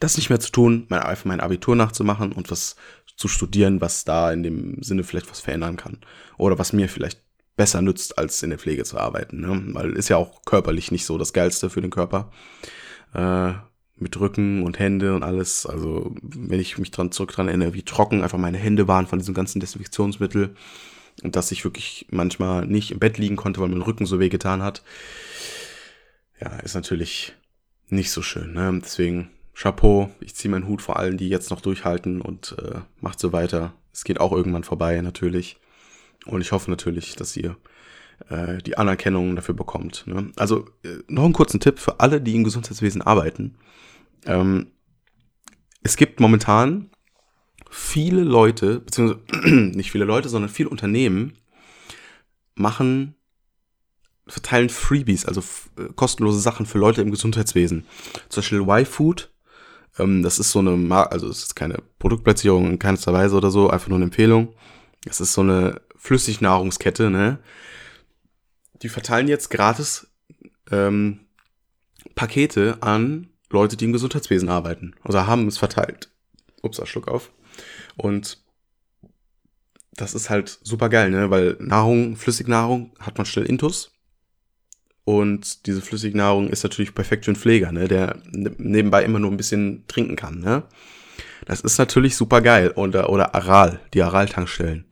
[0.00, 2.76] das nicht mehr zu tun, mein, einfach mein Abitur nachzumachen und was
[3.16, 5.98] zu studieren, was da in dem Sinne vielleicht was verändern kann.
[6.36, 7.22] Oder was mir vielleicht
[7.56, 9.40] besser nützt, als in der Pflege zu arbeiten.
[9.40, 9.74] Ne?
[9.74, 12.32] Weil ist ja auch körperlich nicht so das Geilste für den Körper.
[13.12, 13.52] Äh,
[13.96, 15.66] mit Rücken und Hände und alles.
[15.66, 19.18] Also, wenn ich mich dran zurück dran erinnere, wie trocken einfach meine Hände waren von
[19.18, 20.54] diesem ganzen Desinfektionsmittel.
[21.22, 24.28] Und dass ich wirklich manchmal nicht im Bett liegen konnte, weil mein Rücken so weh
[24.28, 24.82] getan hat
[26.40, 27.32] ja, ist natürlich
[27.88, 28.52] nicht so schön.
[28.52, 28.80] Ne?
[28.82, 33.20] Deswegen Chapeau, ich ziehe meinen Hut vor allen, die jetzt noch durchhalten und äh, macht
[33.20, 33.74] so weiter.
[33.92, 35.58] Es geht auch irgendwann vorbei, natürlich.
[36.26, 37.56] Und ich hoffe natürlich, dass ihr
[38.28, 40.04] äh, die Anerkennung dafür bekommt.
[40.06, 40.32] Ne?
[40.36, 43.56] Also äh, noch einen kurzen Tipp für alle, die im Gesundheitswesen arbeiten.
[44.26, 44.68] Ähm,
[45.82, 46.90] es gibt momentan
[47.70, 51.36] viele Leute, beziehungsweise nicht viele Leute, sondern viele Unternehmen
[52.54, 53.14] machen,
[54.26, 55.42] verteilen Freebies, also
[55.78, 57.84] äh, kostenlose Sachen für Leute im Gesundheitswesen.
[58.28, 59.30] Zum Beispiel Y-Food.
[59.98, 63.50] Ähm, das ist so eine, Mar also es ist keine Produktplatzierung in keinster Weise oder
[63.50, 64.54] so, einfach nur eine Empfehlung.
[65.04, 67.38] Das ist so eine Flüssignahrungskette, ne?
[68.84, 70.06] Die verteilen jetzt gratis
[70.70, 71.20] ähm,
[72.14, 74.94] Pakete an Leute, die im Gesundheitswesen arbeiten.
[75.02, 76.10] Also haben es verteilt.
[76.60, 77.32] Ups, Schluck auf.
[77.96, 78.44] Und
[79.92, 81.30] das ist halt super geil, ne?
[81.30, 83.90] Weil Nahrung, Flüssignahrung hat man schnell Intus.
[85.04, 87.88] Und diese Flüssignahrung ist natürlich perfekt für einen Pfleger, ne?
[87.88, 90.64] Der ne, nebenbei immer nur ein bisschen trinken kann, ne?
[91.46, 92.70] Das ist natürlich super geil.
[92.72, 94.84] Oder, oder Aral, die Aral-Tankstellen.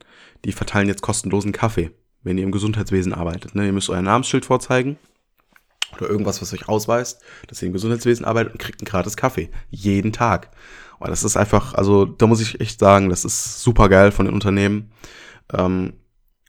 [0.47, 1.91] Die verteilen jetzt kostenlosen Kaffee,
[2.23, 3.55] wenn ihr im Gesundheitswesen arbeitet.
[3.55, 3.67] Ne?
[3.67, 4.99] Ihr müsst euer Namensschild vorzeigen
[5.97, 9.51] oder irgendwas, was euch ausweist, dass ihr im Gesundheitswesen arbeitet und kriegt einen gratis Kaffee.
[9.71, 10.51] Jeden Tag.
[10.99, 14.27] Und das ist einfach, also da muss ich echt sagen, das ist super geil von
[14.27, 14.93] den Unternehmen,
[15.53, 15.95] ähm,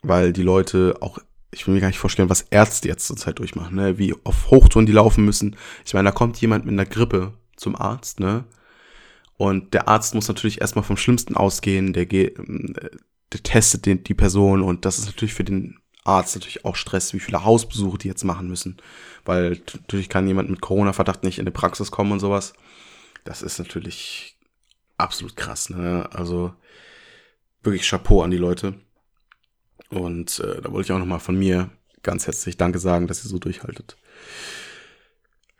[0.03, 1.17] weil die Leute auch,
[1.51, 3.97] ich will mir gar nicht vorstellen, was Ärzte jetzt zurzeit durchmachen, ne?
[3.97, 5.55] wie auf Hochtouren die laufen müssen.
[5.86, 8.45] Ich meine, da kommt jemand mit einer Grippe zum Arzt, ne?
[9.36, 12.38] Und der Arzt muss natürlich erstmal vom Schlimmsten ausgehen, der, geht,
[13.41, 17.19] testet den, die Person und das ist natürlich für den Arzt natürlich auch Stress, wie
[17.19, 18.77] viele Hausbesuche die jetzt machen müssen.
[19.25, 22.53] Weil natürlich kann jemand mit Corona-Verdacht nicht in die Praxis kommen und sowas.
[23.23, 24.38] Das ist natürlich
[24.97, 26.09] absolut krass, ne?
[26.11, 26.53] Also
[27.61, 28.75] wirklich Chapeau an die Leute.
[29.89, 31.69] Und äh, da wollte ich auch nochmal von mir
[32.01, 33.97] ganz herzlich Danke sagen, dass ihr so durchhaltet.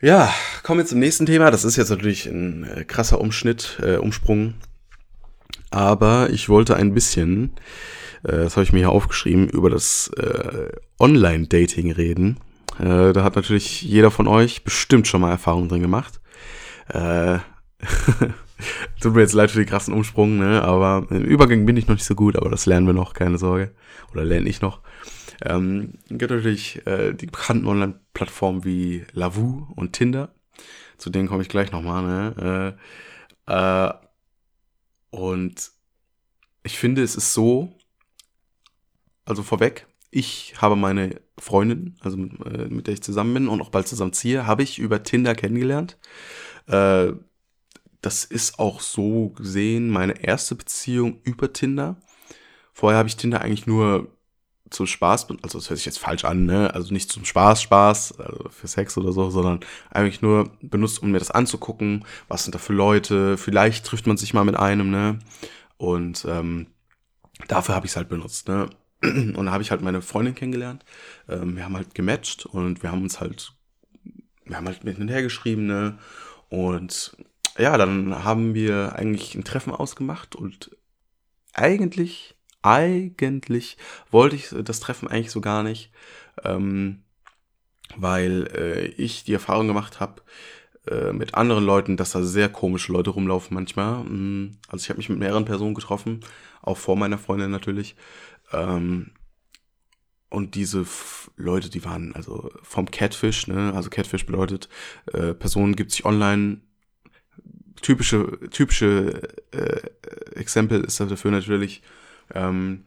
[0.02, 1.50] Ja, kommen wir zum nächsten Thema.
[1.50, 4.56] Das ist jetzt natürlich ein äh, krasser Umschnitt, äh, Umsprung.
[5.74, 7.56] Aber ich wollte ein bisschen,
[8.24, 10.70] äh, das habe ich mir hier aufgeschrieben, über das äh,
[11.00, 12.38] Online-Dating reden.
[12.78, 16.22] Äh, da hat natürlich jeder von euch bestimmt schon mal Erfahrungen drin gemacht.
[16.90, 17.40] Äh,
[19.02, 20.62] Tut mir jetzt leid für den krassen Umsprung, ne?
[20.62, 23.40] aber im Übergang bin ich noch nicht so gut, aber das lernen wir noch, keine
[23.40, 23.72] Sorge.
[24.12, 24.80] Oder lerne ich noch.
[25.44, 30.36] Ähm, gibt natürlich äh, die bekannten Online-Plattformen wie Lavu und Tinder.
[31.00, 32.04] Zu denen komme ich gleich nochmal.
[32.04, 32.76] Ne?
[33.48, 33.94] Äh, äh,
[35.14, 35.72] und
[36.64, 37.78] ich finde, es ist so,
[39.26, 43.62] also vorweg, ich habe meine Freundin, also mit, äh, mit der ich zusammen bin und
[43.62, 46.00] auch bald zusammen ziehe, habe ich über Tinder kennengelernt.
[46.66, 47.12] Äh,
[48.02, 52.02] das ist auch so gesehen meine erste Beziehung über Tinder.
[52.74, 54.18] Vorher habe ich Tinder eigentlich nur
[54.70, 56.74] zum Spaß, also das hört sich jetzt falsch an, ne?
[56.74, 59.60] Also nicht zum Spaß, Spaß, also für Sex oder so, sondern
[59.92, 64.18] eigentlich nur benutzt, um mir das anzugucken, was sind da für Leute, vielleicht trifft man
[64.18, 65.20] sich mal mit einem, ne?
[65.78, 66.68] Und ähm,
[67.48, 68.70] dafür habe ich es halt benutzt, ne?
[69.02, 70.86] Und da habe ich halt meine Freundin kennengelernt.
[71.28, 73.54] Ähm, wir haben halt gematcht und wir haben uns halt,
[74.46, 75.98] wir haben halt miteinander geschrieben, ne?
[76.48, 77.18] Und
[77.58, 80.72] ja, dann haben wir eigentlich ein Treffen ausgemacht und
[81.54, 83.78] eigentlich, eigentlich
[84.12, 85.92] wollte ich das Treffen eigentlich so gar nicht,
[86.44, 87.04] ähm,
[87.96, 90.22] weil äh, ich die Erfahrung gemacht habe
[90.88, 94.04] äh, mit anderen Leuten, dass da sehr komische Leute rumlaufen manchmal.
[94.04, 96.22] Mm, also ich habe mich mit mehreren Personen getroffen,
[96.62, 97.96] auch vor meiner Freundin natürlich.
[98.52, 99.12] Ähm,
[100.30, 103.72] und diese F Leute, die waren also vom Catfish, ne?
[103.76, 104.68] Also Catfish bedeutet,
[105.14, 106.62] äh, Person gibt sich online
[107.84, 111.84] typische, typische äh, Exempel ist dafür natürlich,
[112.34, 112.86] ähm,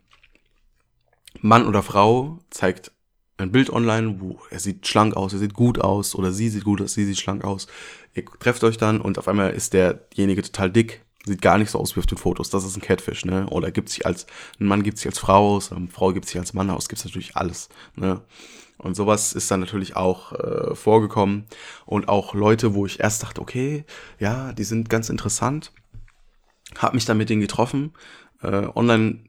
[1.41, 2.93] Mann oder Frau zeigt
[3.39, 6.65] ein Bild online, wo er sieht schlank aus, er sieht gut aus oder sie sieht
[6.65, 7.67] gut aus, sie sieht schlank aus.
[8.15, 11.79] Ihr trefft euch dann und auf einmal ist derjenige total dick, sieht gar nicht so
[11.79, 12.49] aus wie auf den Fotos.
[12.49, 13.47] Das ist ein Catfish, ne?
[13.51, 14.27] Oder gibt sich als
[14.59, 17.05] ein Mann gibt sich als Frau aus, eine Frau gibt sich als Mann aus, gibt's
[17.05, 18.23] natürlich alles, ne?
[18.79, 21.47] Und sowas ist dann natürlich auch äh, vorgekommen.
[21.87, 23.85] Und auch Leute, wo ich erst dachte, okay,
[24.19, 25.73] ja, die sind ganz interessant.
[26.77, 27.95] Hab mich dann mit denen getroffen.
[28.43, 29.21] Äh, online,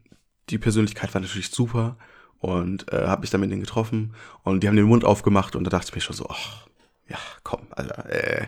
[0.50, 1.96] die Persönlichkeit war natürlich super.
[2.38, 4.14] Und äh, hab mich dann mit denen getroffen.
[4.42, 5.56] Und die haben den Mund aufgemacht.
[5.56, 6.68] Und da dachte ich mir schon so, ach,
[7.08, 8.46] ja, komm, Alter, äh,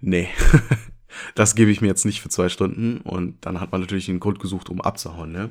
[0.00, 0.28] nee.
[1.34, 2.98] das gebe ich mir jetzt nicht für zwei Stunden.
[2.98, 5.50] Und dann hat man natürlich einen Grund gesucht, um abzuhauen, ne?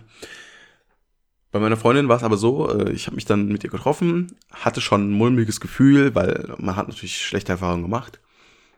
[1.56, 4.36] Bei meiner Freundin war es aber so, äh, ich habe mich dann mit ihr getroffen,
[4.52, 8.20] hatte schon ein mulmiges Gefühl, weil man hat natürlich schlechte Erfahrungen gemacht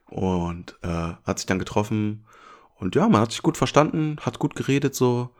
[0.05, 2.27] und äh, hat sich dann getroffen
[2.75, 5.31] und ja, man hat sich gut verstanden, hat gut geredet so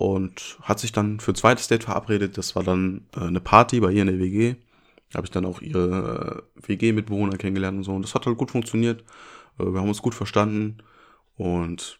[0.00, 2.38] und hat sich dann für ein zweites Date verabredet.
[2.38, 4.56] Das war dann äh, eine Party bei ihr in der WG
[5.14, 7.92] habe ich dann auch ihre äh, WG-Mitbewohner kennengelernt und so.
[7.92, 9.02] Und das hat halt gut funktioniert.
[9.58, 10.78] Äh, wir haben uns gut verstanden.
[11.36, 11.98] Und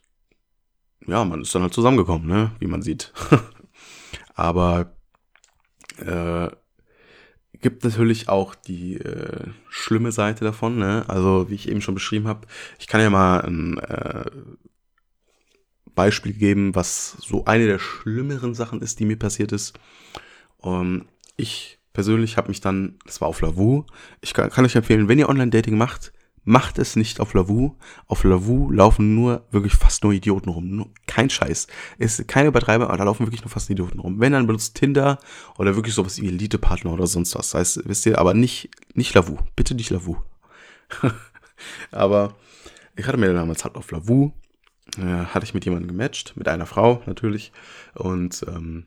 [1.07, 2.53] ja, man ist dann halt zusammengekommen, ne?
[2.59, 3.13] Wie man sieht.
[4.35, 4.95] Aber
[5.99, 6.49] äh,
[7.61, 11.05] gibt natürlich auch die äh, schlimme Seite davon, ne?
[11.09, 12.47] Also wie ich eben schon beschrieben habe,
[12.79, 14.31] ich kann ja mal ein äh,
[16.01, 19.79] Beispiel geben, was so eine der schlimmeren Sachen ist, die mir passiert ist.
[20.65, 21.05] Ähm,
[21.37, 23.85] ich persönlich habe mich dann, das war auf Lavu,
[24.23, 26.13] ich kann, kann euch empfehlen, wenn ihr Online-Dating macht,
[26.45, 27.77] macht es nicht auf Lavu.
[28.07, 30.71] Auf Lavu laufen nur, wirklich fast nur Idioten rum.
[30.71, 31.67] Nur, kein Scheiß.
[31.99, 34.21] Ist keine Übertreiber, aber da laufen wirklich nur fast Idioten rum.
[34.21, 35.19] Wenn, dann benutzt Tinder
[35.59, 37.51] oder wirklich sowas wie Elite-Partner oder sonst was.
[37.51, 39.37] Das heißt, wisst ihr, aber nicht, nicht Lavu.
[39.55, 40.17] Bitte nicht Lavu.
[41.91, 42.35] aber
[42.97, 44.33] ich hatte mir damals halt auf Lavu,
[44.99, 47.53] äh, hatte ich mit jemandem gematcht, mit einer Frau natürlich.
[47.95, 48.87] Und ähm,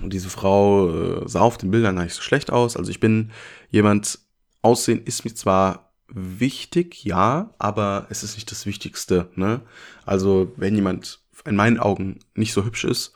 [0.00, 2.76] diese Frau äh, sah auf den Bildern gar nicht so schlecht aus.
[2.76, 3.30] Also ich bin
[3.70, 4.18] jemand,
[4.62, 9.28] Aussehen ist mir zwar wichtig, ja, aber es ist nicht das Wichtigste.
[9.34, 9.60] Ne?
[10.04, 13.14] Also wenn jemand in meinen Augen nicht so hübsch ist,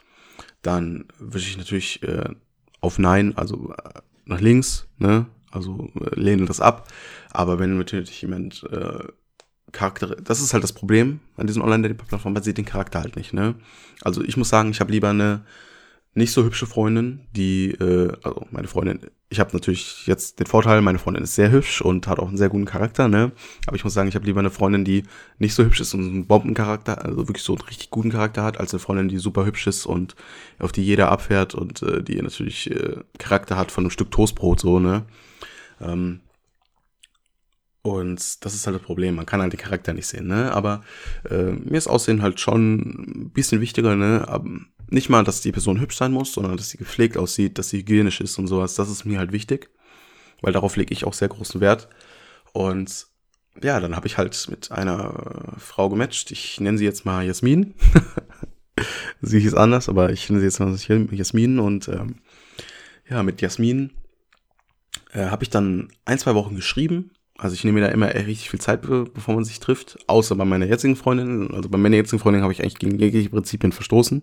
[0.63, 2.31] dann wische ich natürlich äh,
[2.81, 5.27] auf Nein, also äh, nach links, ne?
[5.53, 6.89] Also äh, lehne das ab.
[7.31, 9.05] Aber wenn natürlich jemand äh,
[9.73, 13.33] Charakter, das ist halt das Problem an diesen Online-Dating-Plattformen, man sieht den Charakter halt nicht,
[13.33, 13.55] ne?
[14.03, 15.43] Also ich muss sagen, ich habe lieber eine
[16.17, 20.81] nicht so hübsche Freundin, die, äh, also meine Freundin, ich habe natürlich jetzt den Vorteil,
[20.81, 23.33] meine Freundin ist sehr hübsch und hat auch einen sehr guten Charakter, ne?
[23.67, 25.03] Aber ich muss sagen, ich habe lieber eine Freundin, die
[25.39, 28.59] nicht so hübsch ist und einen Bombencharakter, also wirklich so einen richtig guten Charakter hat,
[28.59, 30.17] als eine Freundin, die super hübsch ist und
[30.59, 34.59] auf die jeder abfährt und äh, die natürlich äh, Charakter hat von einem Stück Toastbrot,
[34.59, 35.05] so, ne?
[35.83, 36.21] Ähm,
[37.87, 39.15] und das ist halt das Problem.
[39.15, 40.53] Man kann halt den Charakter nicht sehen, ne?
[40.53, 40.83] Aber
[41.31, 44.25] äh, mir ist Aussehen halt schon ein bisschen wichtiger, ne?
[44.27, 44.51] Aber
[44.91, 47.79] nicht mal, dass die Person hübsch sein muss, sondern dass sie gepflegt aussieht, dass sie
[47.79, 48.75] hygienisch ist und sowas.
[48.75, 49.71] Das ist mir halt wichtig.
[50.43, 51.89] Weil darauf lege ich auch sehr großen Wert.
[52.53, 53.07] Und
[53.63, 56.33] ja, dann habe ich halt mit einer Frau gematcht.
[56.33, 57.75] Ich nenne sie jetzt mal Jasmin.
[59.23, 60.75] sie hieß anders, aber ich nenne sie jetzt mal
[61.17, 61.61] Jasmin.
[61.61, 62.17] Und ähm,
[63.09, 63.93] ja, mit Jasmin
[65.13, 68.51] äh, habe ich dann ein, zwei Wochen geschrieben also ich nehme mir da immer richtig
[68.51, 69.99] viel Zeit, bevor man sich trifft.
[70.07, 71.53] Außer bei meiner jetzigen Freundin.
[71.53, 74.23] Also bei meiner jetzigen Freundin habe ich eigentlich gegen jegliche Prinzipien verstoßen.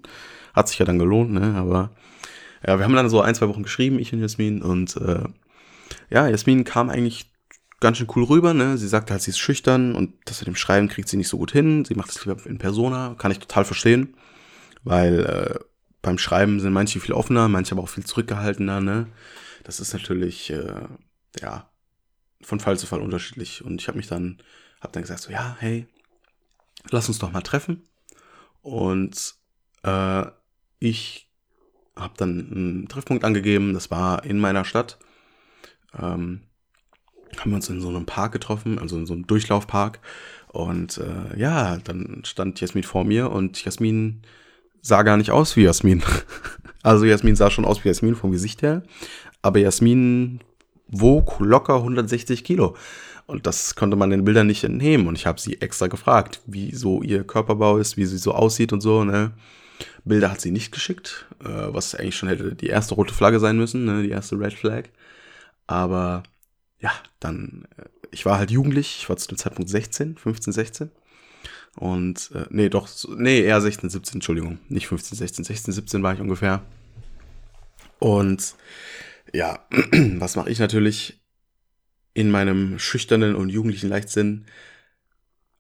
[0.54, 1.54] Hat sich ja dann gelohnt, ne?
[1.56, 1.92] Aber
[2.66, 4.62] ja, wir haben dann so ein, zwei Wochen geschrieben, ich und Jasmin.
[4.64, 5.24] Und äh,
[6.10, 7.32] ja, Jasmin kam eigentlich
[7.80, 8.78] ganz schön cool rüber, ne?
[8.78, 11.38] Sie sagte halt, sie ist schüchtern und das mit dem Schreiben kriegt sie nicht so
[11.38, 11.86] gut hin.
[11.86, 13.16] Sie macht es lieber in Persona.
[13.20, 14.16] Kann ich total verstehen.
[14.84, 15.60] Weil äh,
[16.02, 19.08] beim Schreiben sind manche viel offener, manche aber auch viel zurückgehaltener, ne?
[19.64, 20.82] Das ist natürlich, äh,
[21.40, 21.70] ja,
[22.44, 23.64] von Fall zu Fall unterschiedlich.
[23.64, 24.38] Und ich habe mich dann,
[24.82, 25.88] habe dann gesagt, so, ja, hey,
[26.90, 27.84] lass uns doch mal treffen.
[28.62, 29.36] Und
[29.84, 30.26] äh,
[30.80, 31.30] ich
[31.96, 34.98] habe dann einen Treffpunkt angegeben, das war in meiner Stadt.
[35.98, 36.42] Ähm,
[37.40, 40.00] haben wir uns in so einem Park getroffen, also in so einem Durchlaufpark.
[40.48, 44.22] Und äh, ja, dann stand Jasmin vor mir und Jasmin
[44.82, 46.04] sah gar nicht aus wie Jasmin.
[46.84, 48.84] also Jasmin sah schon aus wie Jasmin vom Gesicht her,
[49.42, 50.42] aber Jasmin
[50.88, 52.76] wog locker 160 Kilo.
[53.26, 55.08] Und das konnte man den Bildern nicht entnehmen.
[55.08, 58.74] Und ich habe sie extra gefragt, wie so ihr Körperbau ist, wie sie so aussieht
[58.74, 59.04] und so.
[59.04, 59.32] Ne?
[60.04, 63.58] Bilder hat sie nicht geschickt, äh, was eigentlich schon hätte die erste rote Flagge sein
[63.58, 64.04] müssen, ne?
[64.04, 64.90] die erste Red Flag.
[65.68, 66.24] Aber
[66.80, 70.92] ja, dann, äh, ich war halt jugendlich, ich war zu dem Zeitpunkt 16, 15, 16.
[71.76, 76.14] Und, äh, nee, doch, nee, eher 16, 17, Entschuldigung, nicht 15, 16, 16, 17 war
[76.14, 76.62] ich ungefähr.
[78.00, 78.56] Und
[79.32, 79.68] ja,
[80.18, 81.22] was mache ich natürlich
[82.14, 84.46] in meinem schüchternen und jugendlichen Leichtsinn?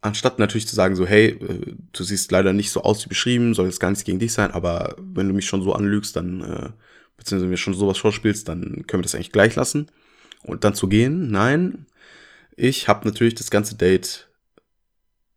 [0.01, 3.53] Anstatt natürlich zu sagen, so, hey, äh, du siehst leider nicht so aus wie beschrieben,
[3.53, 6.41] soll jetzt gar nichts gegen dich sein, aber wenn du mich schon so anlügst, dann,
[6.41, 6.69] äh,
[7.15, 9.89] beziehungsweise mir schon sowas vorspielst, dann können wir das eigentlich gleich lassen.
[10.43, 11.85] Und dann zu gehen, nein,
[12.55, 14.29] ich habe natürlich das ganze Date,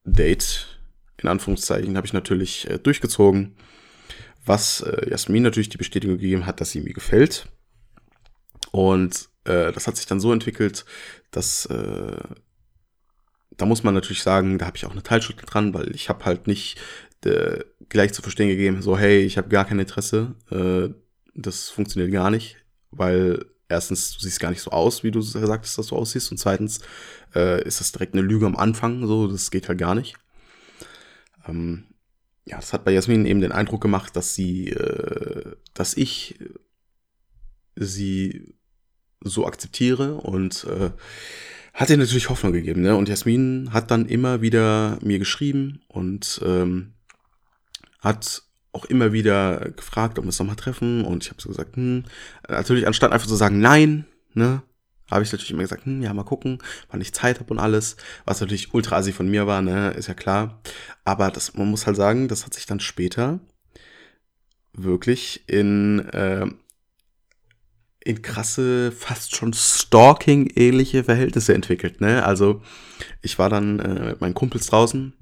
[0.04, 0.78] Date,
[1.22, 3.56] in Anführungszeichen, habe ich natürlich äh, durchgezogen,
[4.44, 7.48] was äh, Jasmin natürlich die Bestätigung gegeben hat, dass sie mir gefällt.
[8.76, 10.84] Und äh, das hat sich dann so entwickelt,
[11.30, 12.20] dass äh,
[13.56, 16.26] da muss man natürlich sagen, da habe ich auch eine Teilschuld dran, weil ich habe
[16.26, 16.78] halt nicht
[17.24, 20.90] äh, gleich zu verstehen gegeben, so hey, ich habe gar kein Interesse, äh,
[21.34, 22.58] das funktioniert gar nicht,
[22.90, 26.30] weil erstens, du siehst gar nicht so aus, wie du gesagt hast, dass du aussiehst
[26.30, 26.80] und zweitens
[27.34, 30.16] äh, ist das direkt eine Lüge am Anfang, so, das geht halt gar nicht.
[31.48, 31.86] Ähm,
[32.44, 36.38] ja, das hat bei Jasmin eben den Eindruck gemacht, dass sie, äh, dass ich
[37.74, 38.55] sie
[39.28, 40.90] so akzeptiere und äh,
[41.74, 42.80] hat ihr natürlich Hoffnung gegeben.
[42.80, 42.96] Ne?
[42.96, 46.94] Und Jasmin hat dann immer wieder mir geschrieben und ähm,
[48.00, 51.04] hat auch immer wieder gefragt, ob wir uns nochmal treffen.
[51.04, 52.04] Und ich habe so gesagt, hm,
[52.48, 54.62] natürlich anstatt einfach zu sagen nein, ne,
[55.10, 56.58] habe ich natürlich immer gesagt, hm, ja, mal gucken,
[56.90, 60.08] wann ich Zeit habe und alles, was natürlich ultra assi von mir war, ne, ist
[60.08, 60.60] ja klar.
[61.04, 63.40] Aber das, man muss halt sagen, das hat sich dann später
[64.72, 66.46] wirklich in, äh,
[68.06, 72.24] in krasse, fast schon Stalking-ähnliche Verhältnisse entwickelt, ne?
[72.24, 72.62] Also,
[73.20, 75.12] ich war dann äh, mit meinen Kumpels draußen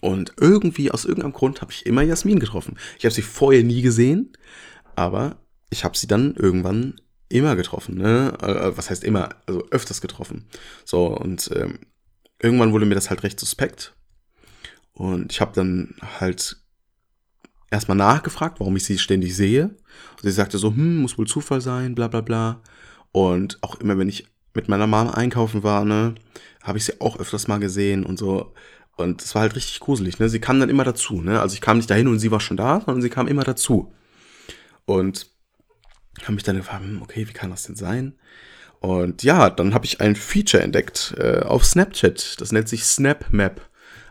[0.00, 2.78] und irgendwie, aus irgendeinem Grund, habe ich immer Jasmin getroffen.
[2.98, 4.32] Ich habe sie vorher nie gesehen,
[4.96, 5.36] aber
[5.70, 6.94] ich habe sie dann irgendwann
[7.28, 8.32] immer getroffen, ne?
[8.40, 9.36] Äh, was heißt immer?
[9.46, 10.46] Also öfters getroffen.
[10.86, 11.78] So, und ähm,
[12.40, 13.94] irgendwann wurde mir das halt recht suspekt.
[14.94, 16.61] Und ich habe dann halt
[17.72, 19.64] erstmal nachgefragt, warum ich sie ständig sehe.
[19.64, 22.60] Und sie sagte so, hm, muss wohl Zufall sein, bla bla bla.
[23.10, 26.14] Und auch immer, wenn ich mit meiner Mama einkaufen war, ne,
[26.62, 28.54] habe ich sie auch öfters mal gesehen und so.
[28.96, 30.28] Und es war halt richtig gruselig, ne?
[30.28, 31.40] Sie kam dann immer dazu, ne?
[31.40, 33.92] Also ich kam nicht dahin und sie war schon da, sondern sie kam immer dazu.
[34.84, 35.26] Und
[36.22, 38.14] habe mich dann gefragt, hm, okay, wie kann das denn sein?
[38.80, 42.40] Und ja, dann habe ich ein Feature entdeckt äh, auf Snapchat.
[42.40, 43.60] Das nennt sich SnapMap.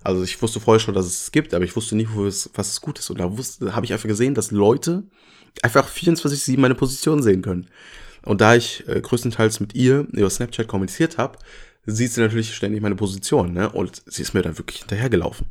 [0.04, 2.72] Also ich wusste vorher schon, dass es es gibt, aber ich wusste nicht, es, was
[2.72, 3.10] es gut ist.
[3.10, 3.26] Und da
[3.74, 5.04] habe ich einfach gesehen, dass Leute
[5.62, 7.68] einfach 24-7 meine Position sehen können.
[8.24, 11.38] Und da ich äh, größtenteils mit ihr über Snapchat kommuniziert habe,
[11.86, 13.70] sieht sie natürlich ständig meine Position, ne?
[13.70, 15.48] Und sie ist mir dann wirklich hinterhergelaufen.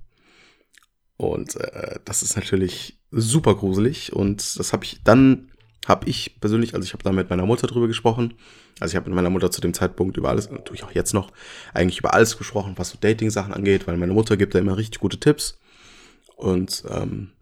[1.16, 4.12] Und äh, das ist natürlich super gruselig.
[4.12, 5.50] Und das habe ich dann,
[5.86, 8.34] habe ich persönlich, also ich habe da mit meiner Mutter drüber gesprochen.
[8.80, 11.30] Also ich habe mit meiner Mutter zu dem Zeitpunkt über alles, natürlich auch jetzt noch,
[11.74, 15.00] eigentlich über alles gesprochen, was so Dating-Sachen angeht, weil meine Mutter gibt da immer richtig
[15.00, 15.58] gute Tipps.
[16.36, 17.32] Und, ähm,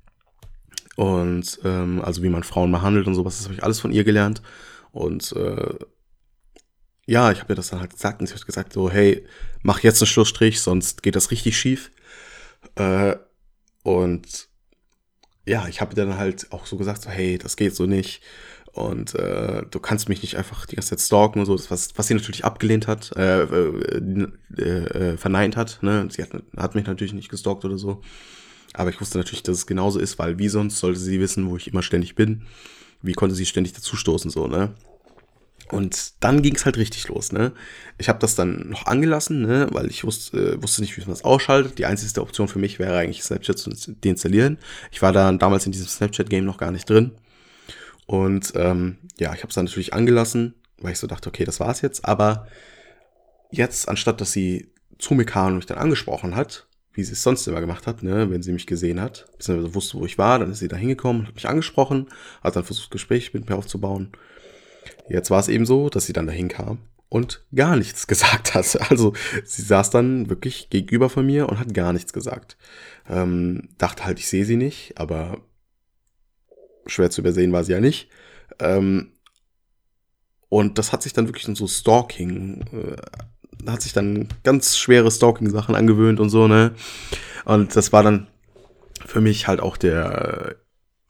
[0.96, 4.02] und ähm, also wie man Frauen behandelt und sowas, das habe ich alles von ihr
[4.04, 4.42] gelernt.
[4.90, 5.74] Und äh,
[7.06, 9.24] ja, ich habe ihr das dann halt gesagt und sie hat gesagt so, hey,
[9.62, 11.90] mach jetzt einen Schlussstrich, sonst geht das richtig schief.
[12.74, 13.16] Äh,
[13.82, 14.48] und
[15.46, 18.20] ja, ich habe dann halt auch so gesagt, so, hey, das geht so nicht.
[18.78, 22.06] Und äh, du kannst mich nicht einfach die ganze Zeit stalken und so, was, was
[22.06, 25.80] sie natürlich abgelehnt hat, äh, äh, äh, verneint hat.
[25.82, 26.06] Ne?
[26.12, 28.02] Sie hat, hat mich natürlich nicht gestalkt oder so.
[28.74, 31.56] Aber ich wusste natürlich, dass es genauso ist, weil wie sonst sollte sie wissen, wo
[31.56, 32.42] ich immer ständig bin?
[33.02, 34.74] Wie konnte sie ständig dazustoßen, so, ne?
[35.72, 37.50] Und dann ging es halt richtig los, ne?
[37.98, 39.66] Ich habe das dann noch angelassen, ne?
[39.72, 41.78] Weil ich wusste, äh, wusste nicht, wie man das ausschaltet.
[41.78, 43.70] Die einzige Option für mich wäre eigentlich Snapchat zu
[44.04, 44.58] deinstallieren.
[44.92, 47.10] Ich war da damals in diesem Snapchat-Game noch gar nicht drin.
[48.08, 51.60] Und ähm, ja, ich habe es dann natürlich angelassen, weil ich so dachte, okay, das
[51.60, 52.06] war's jetzt.
[52.06, 52.48] Aber
[53.50, 57.22] jetzt, anstatt dass sie zu mir kam und mich dann angesprochen hat, wie sie es
[57.22, 60.38] sonst immer gemacht hat, ne, wenn sie mich gesehen hat, beziehungsweise wusste, wo ich war,
[60.38, 62.08] dann ist sie da hingekommen, hat mich angesprochen,
[62.42, 64.10] hat dann versucht, Gespräch mit mir aufzubauen.
[65.10, 66.78] Jetzt war es eben so, dass sie dann dahin kam
[67.10, 68.90] und gar nichts gesagt hat.
[68.90, 69.12] Also
[69.44, 72.56] sie saß dann wirklich gegenüber von mir und hat gar nichts gesagt.
[73.06, 75.42] Ähm, dachte halt, ich sehe sie nicht, aber
[76.88, 78.08] schwer zu übersehen war sie ja nicht.
[78.58, 79.12] Ähm,
[80.48, 85.10] und das hat sich dann wirklich in so Stalking, äh, hat sich dann ganz schwere
[85.10, 86.72] Stalking-Sachen angewöhnt und so, ne?
[87.44, 88.28] Und das war dann
[89.06, 90.56] für mich halt auch der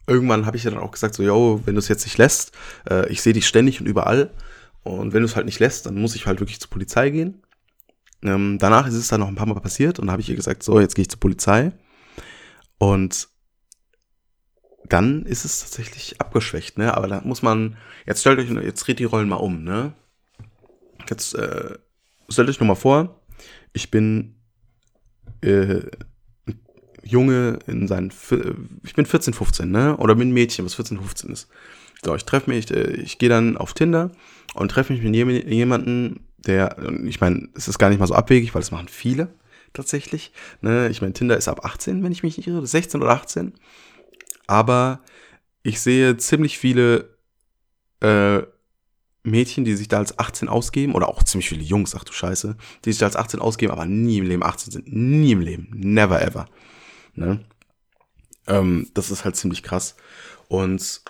[0.09, 2.51] irgendwann habe ich ja dann auch gesagt, so, yo, wenn du es jetzt nicht lässt,
[2.89, 4.31] äh, ich sehe dich ständig und überall.
[4.83, 7.43] Und wenn du es halt nicht lässt, dann muss ich halt wirklich zur Polizei gehen.
[8.23, 10.63] Ähm, danach ist es dann noch ein paar Mal passiert und habe ich ihr gesagt,
[10.63, 11.71] so, jetzt gehe ich zur Polizei.
[12.79, 13.29] Und
[14.89, 16.95] dann ist es tatsächlich abgeschwächt, ne?
[16.95, 19.93] Aber da muss man, jetzt stellt euch, jetzt dreht die Rollen mal um, ne?
[21.09, 21.77] Jetzt äh,
[22.27, 23.21] stellt euch nur mal vor,
[23.73, 24.35] ich bin
[25.41, 25.81] äh,
[27.03, 28.11] Junge in seinen,
[28.83, 29.97] ich bin 14, 15, ne?
[29.97, 31.47] Oder bin ein Mädchen, was 14, 15 ist.
[32.03, 34.11] So, ich treffe mich, äh, ich, ich gehe dann auf Tinder
[34.53, 35.15] und treffe mich mit
[35.47, 39.33] jemandem, der, ich meine, es ist gar nicht mal so abwegig, weil es machen viele
[39.73, 40.31] tatsächlich.
[40.61, 40.89] Ne?
[40.89, 43.53] Ich meine, Tinder ist ab 18, wenn ich mich nicht irre, 16 oder 18.
[44.49, 45.01] Aber
[45.61, 47.15] ich sehe ziemlich viele
[48.01, 48.41] äh,
[49.21, 52.57] Mädchen, die sich da als 18 ausgeben, oder auch ziemlich viele Jungs, ach du Scheiße,
[52.83, 54.91] die sich da als 18 ausgeben, aber nie im Leben 18 sind.
[54.91, 55.69] Nie im Leben.
[55.75, 56.47] Never ever.
[57.13, 57.45] Ne?
[58.47, 59.95] Ähm, das ist halt ziemlich krass.
[60.47, 61.03] Und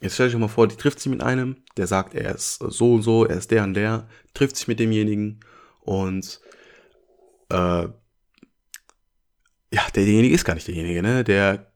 [0.00, 2.94] jetzt stell dich mal vor, die trifft sich mit einem, der sagt, er ist so
[2.94, 5.40] und so, er ist der und der, trifft sich mit demjenigen
[5.80, 6.40] und
[7.48, 7.88] äh,
[9.72, 11.24] ja, derjenige ist gar nicht derjenige, ne?
[11.24, 11.67] Der,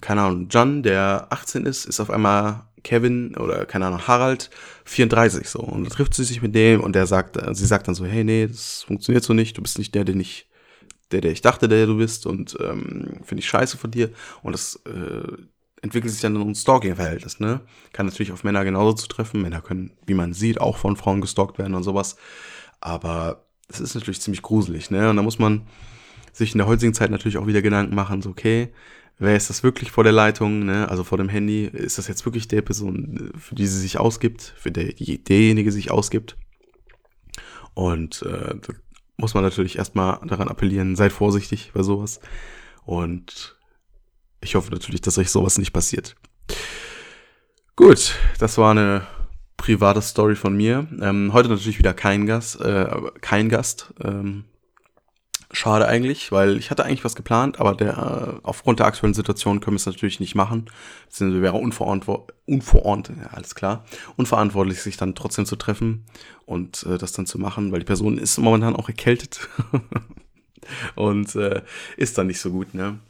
[0.00, 4.50] keine Ahnung, John, der 18 ist, ist auf einmal Kevin oder keine Ahnung, Harald
[4.84, 5.60] 34 so.
[5.60, 8.24] Und da trifft sie sich mit dem und der sagt, sie sagt dann so, hey,
[8.24, 10.50] nee, das funktioniert so nicht, du bist nicht der, den ich
[11.10, 14.10] der, der ich dachte, der du bist und ähm, finde ich scheiße von dir.
[14.42, 15.42] Und das äh,
[15.82, 17.60] entwickelt sich dann in ein Stalking-Verhältnis, ne?
[17.92, 19.42] Kann natürlich auf Männer genauso zutreffen.
[19.42, 22.16] Männer können, wie man sieht, auch von Frauen gestalkt werden und sowas.
[22.80, 25.10] Aber es ist natürlich ziemlich gruselig, ne?
[25.10, 25.62] Und da muss man
[26.32, 28.72] sich in der heutigen Zeit natürlich auch wieder Gedanken machen, so, okay,
[29.20, 30.88] wer ist das wirklich vor der Leitung, ne?
[30.88, 31.66] Also vor dem Handy?
[31.66, 35.70] Ist das jetzt wirklich der Person, für die sie sich ausgibt, für der, die, derjenige
[35.70, 36.36] sich ausgibt?
[37.74, 38.72] Und äh, da
[39.16, 42.20] muss man natürlich erstmal daran appellieren, seid vorsichtig bei sowas.
[42.84, 43.56] Und
[44.40, 46.16] ich hoffe natürlich, dass euch sowas nicht passiert.
[47.76, 49.06] Gut, das war eine
[49.58, 50.88] private Story von mir.
[51.00, 52.88] Ähm, heute natürlich wieder kein Gast, äh,
[53.20, 53.92] kein Gast.
[54.02, 54.44] Ähm,
[55.52, 59.60] schade eigentlich, weil ich hatte eigentlich was geplant, aber der, äh, aufgrund der aktuellen Situation
[59.60, 60.70] können wir es natürlich nicht machen.
[61.06, 63.84] Beziehungsweise wäre unverantwortlich, unverordnet, ja, alles klar,
[64.16, 66.06] unverantwortlich, sich dann trotzdem zu treffen
[66.46, 69.48] und äh, das dann zu machen, weil die Person ist momentan auch erkältet
[70.94, 71.62] und äh,
[71.96, 73.00] ist dann nicht so gut, ne?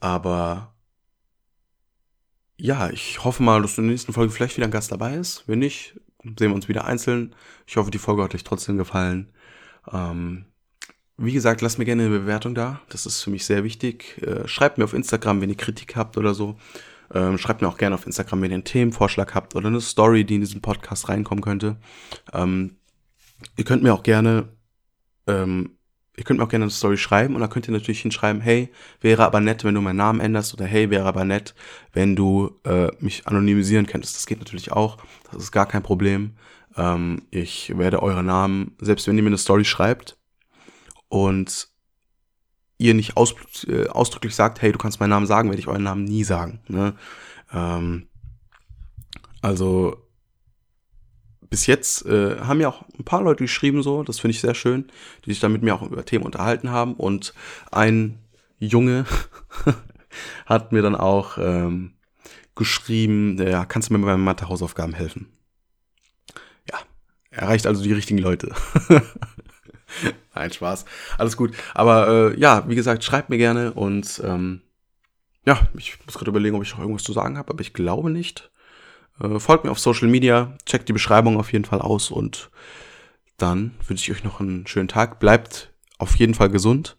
[0.00, 0.74] Aber
[2.56, 5.44] ja, ich hoffe mal, dass in der nächsten Folge vielleicht wieder ein Gast dabei ist.
[5.48, 7.34] Wenn nicht, sehen wir uns wieder einzeln.
[7.66, 9.32] Ich hoffe, die Folge hat euch trotzdem gefallen.
[9.92, 10.46] Ähm,
[11.16, 12.80] wie gesagt, lasst mir gerne eine Bewertung da.
[12.88, 14.20] Das ist für mich sehr wichtig.
[14.22, 16.56] Äh, schreibt mir auf Instagram, wenn ihr Kritik habt oder so.
[17.12, 20.24] Ähm, schreibt mir auch gerne auf Instagram, wenn ihr einen Themenvorschlag habt oder eine Story,
[20.24, 21.76] die in diesen Podcast reinkommen könnte.
[22.32, 22.76] Ähm,
[23.56, 24.48] ihr könnt mir auch gerne
[25.26, 25.76] ähm,
[26.16, 28.70] ihr könnt mir auch gerne eine Story schreiben und da könnt ihr natürlich hinschreiben, hey,
[29.00, 31.54] wäre aber nett, wenn du meinen Namen änderst oder hey, wäre aber nett,
[31.92, 34.14] wenn du äh, mich anonymisieren könntest.
[34.16, 34.98] Das geht natürlich auch,
[35.32, 36.34] das ist gar kein Problem.
[37.30, 40.18] Ich werde eure Namen, selbst wenn ihr mir eine Story schreibt
[41.08, 41.68] und
[42.78, 43.34] ihr nicht aus,
[43.66, 46.60] äh, ausdrücklich sagt, hey, du kannst meinen Namen sagen, werde ich euren Namen nie sagen.
[46.68, 46.94] Ne?
[47.52, 48.08] Ähm,
[49.40, 50.04] also
[51.54, 54.54] bis jetzt äh, haben ja auch ein paar Leute geschrieben, so, das finde ich sehr
[54.54, 54.90] schön,
[55.24, 56.94] die sich dann mit mir auch über Themen unterhalten haben.
[56.94, 57.32] Und
[57.70, 58.18] ein
[58.58, 59.04] Junge
[60.46, 61.92] hat mir dann auch ähm,
[62.56, 65.28] geschrieben, ja, kannst du mir bei meinen Mathe-Hausaufgaben helfen?
[66.68, 66.78] Ja,
[67.30, 68.52] erreicht also die richtigen Leute.
[70.34, 70.84] Nein, Spaß.
[71.18, 71.54] Alles gut.
[71.74, 74.62] Aber äh, ja, wie gesagt, schreibt mir gerne und ähm,
[75.46, 78.10] ja, ich muss gerade überlegen, ob ich noch irgendwas zu sagen habe, aber ich glaube
[78.10, 78.50] nicht.
[79.20, 82.50] Äh, folgt mir auf Social Media, checkt die Beschreibung auf jeden Fall aus und
[83.36, 85.20] dann wünsche ich euch noch einen schönen Tag.
[85.20, 86.96] Bleibt auf jeden Fall gesund.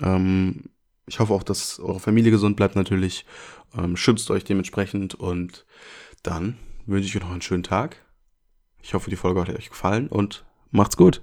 [0.00, 0.70] Ähm,
[1.06, 3.24] ich hoffe auch, dass eure Familie gesund bleibt natürlich.
[3.76, 5.66] Ähm, schützt euch dementsprechend und
[6.22, 8.04] dann wünsche ich euch noch einen schönen Tag.
[8.82, 11.22] Ich hoffe, die Folge hat euch gefallen und macht's gut.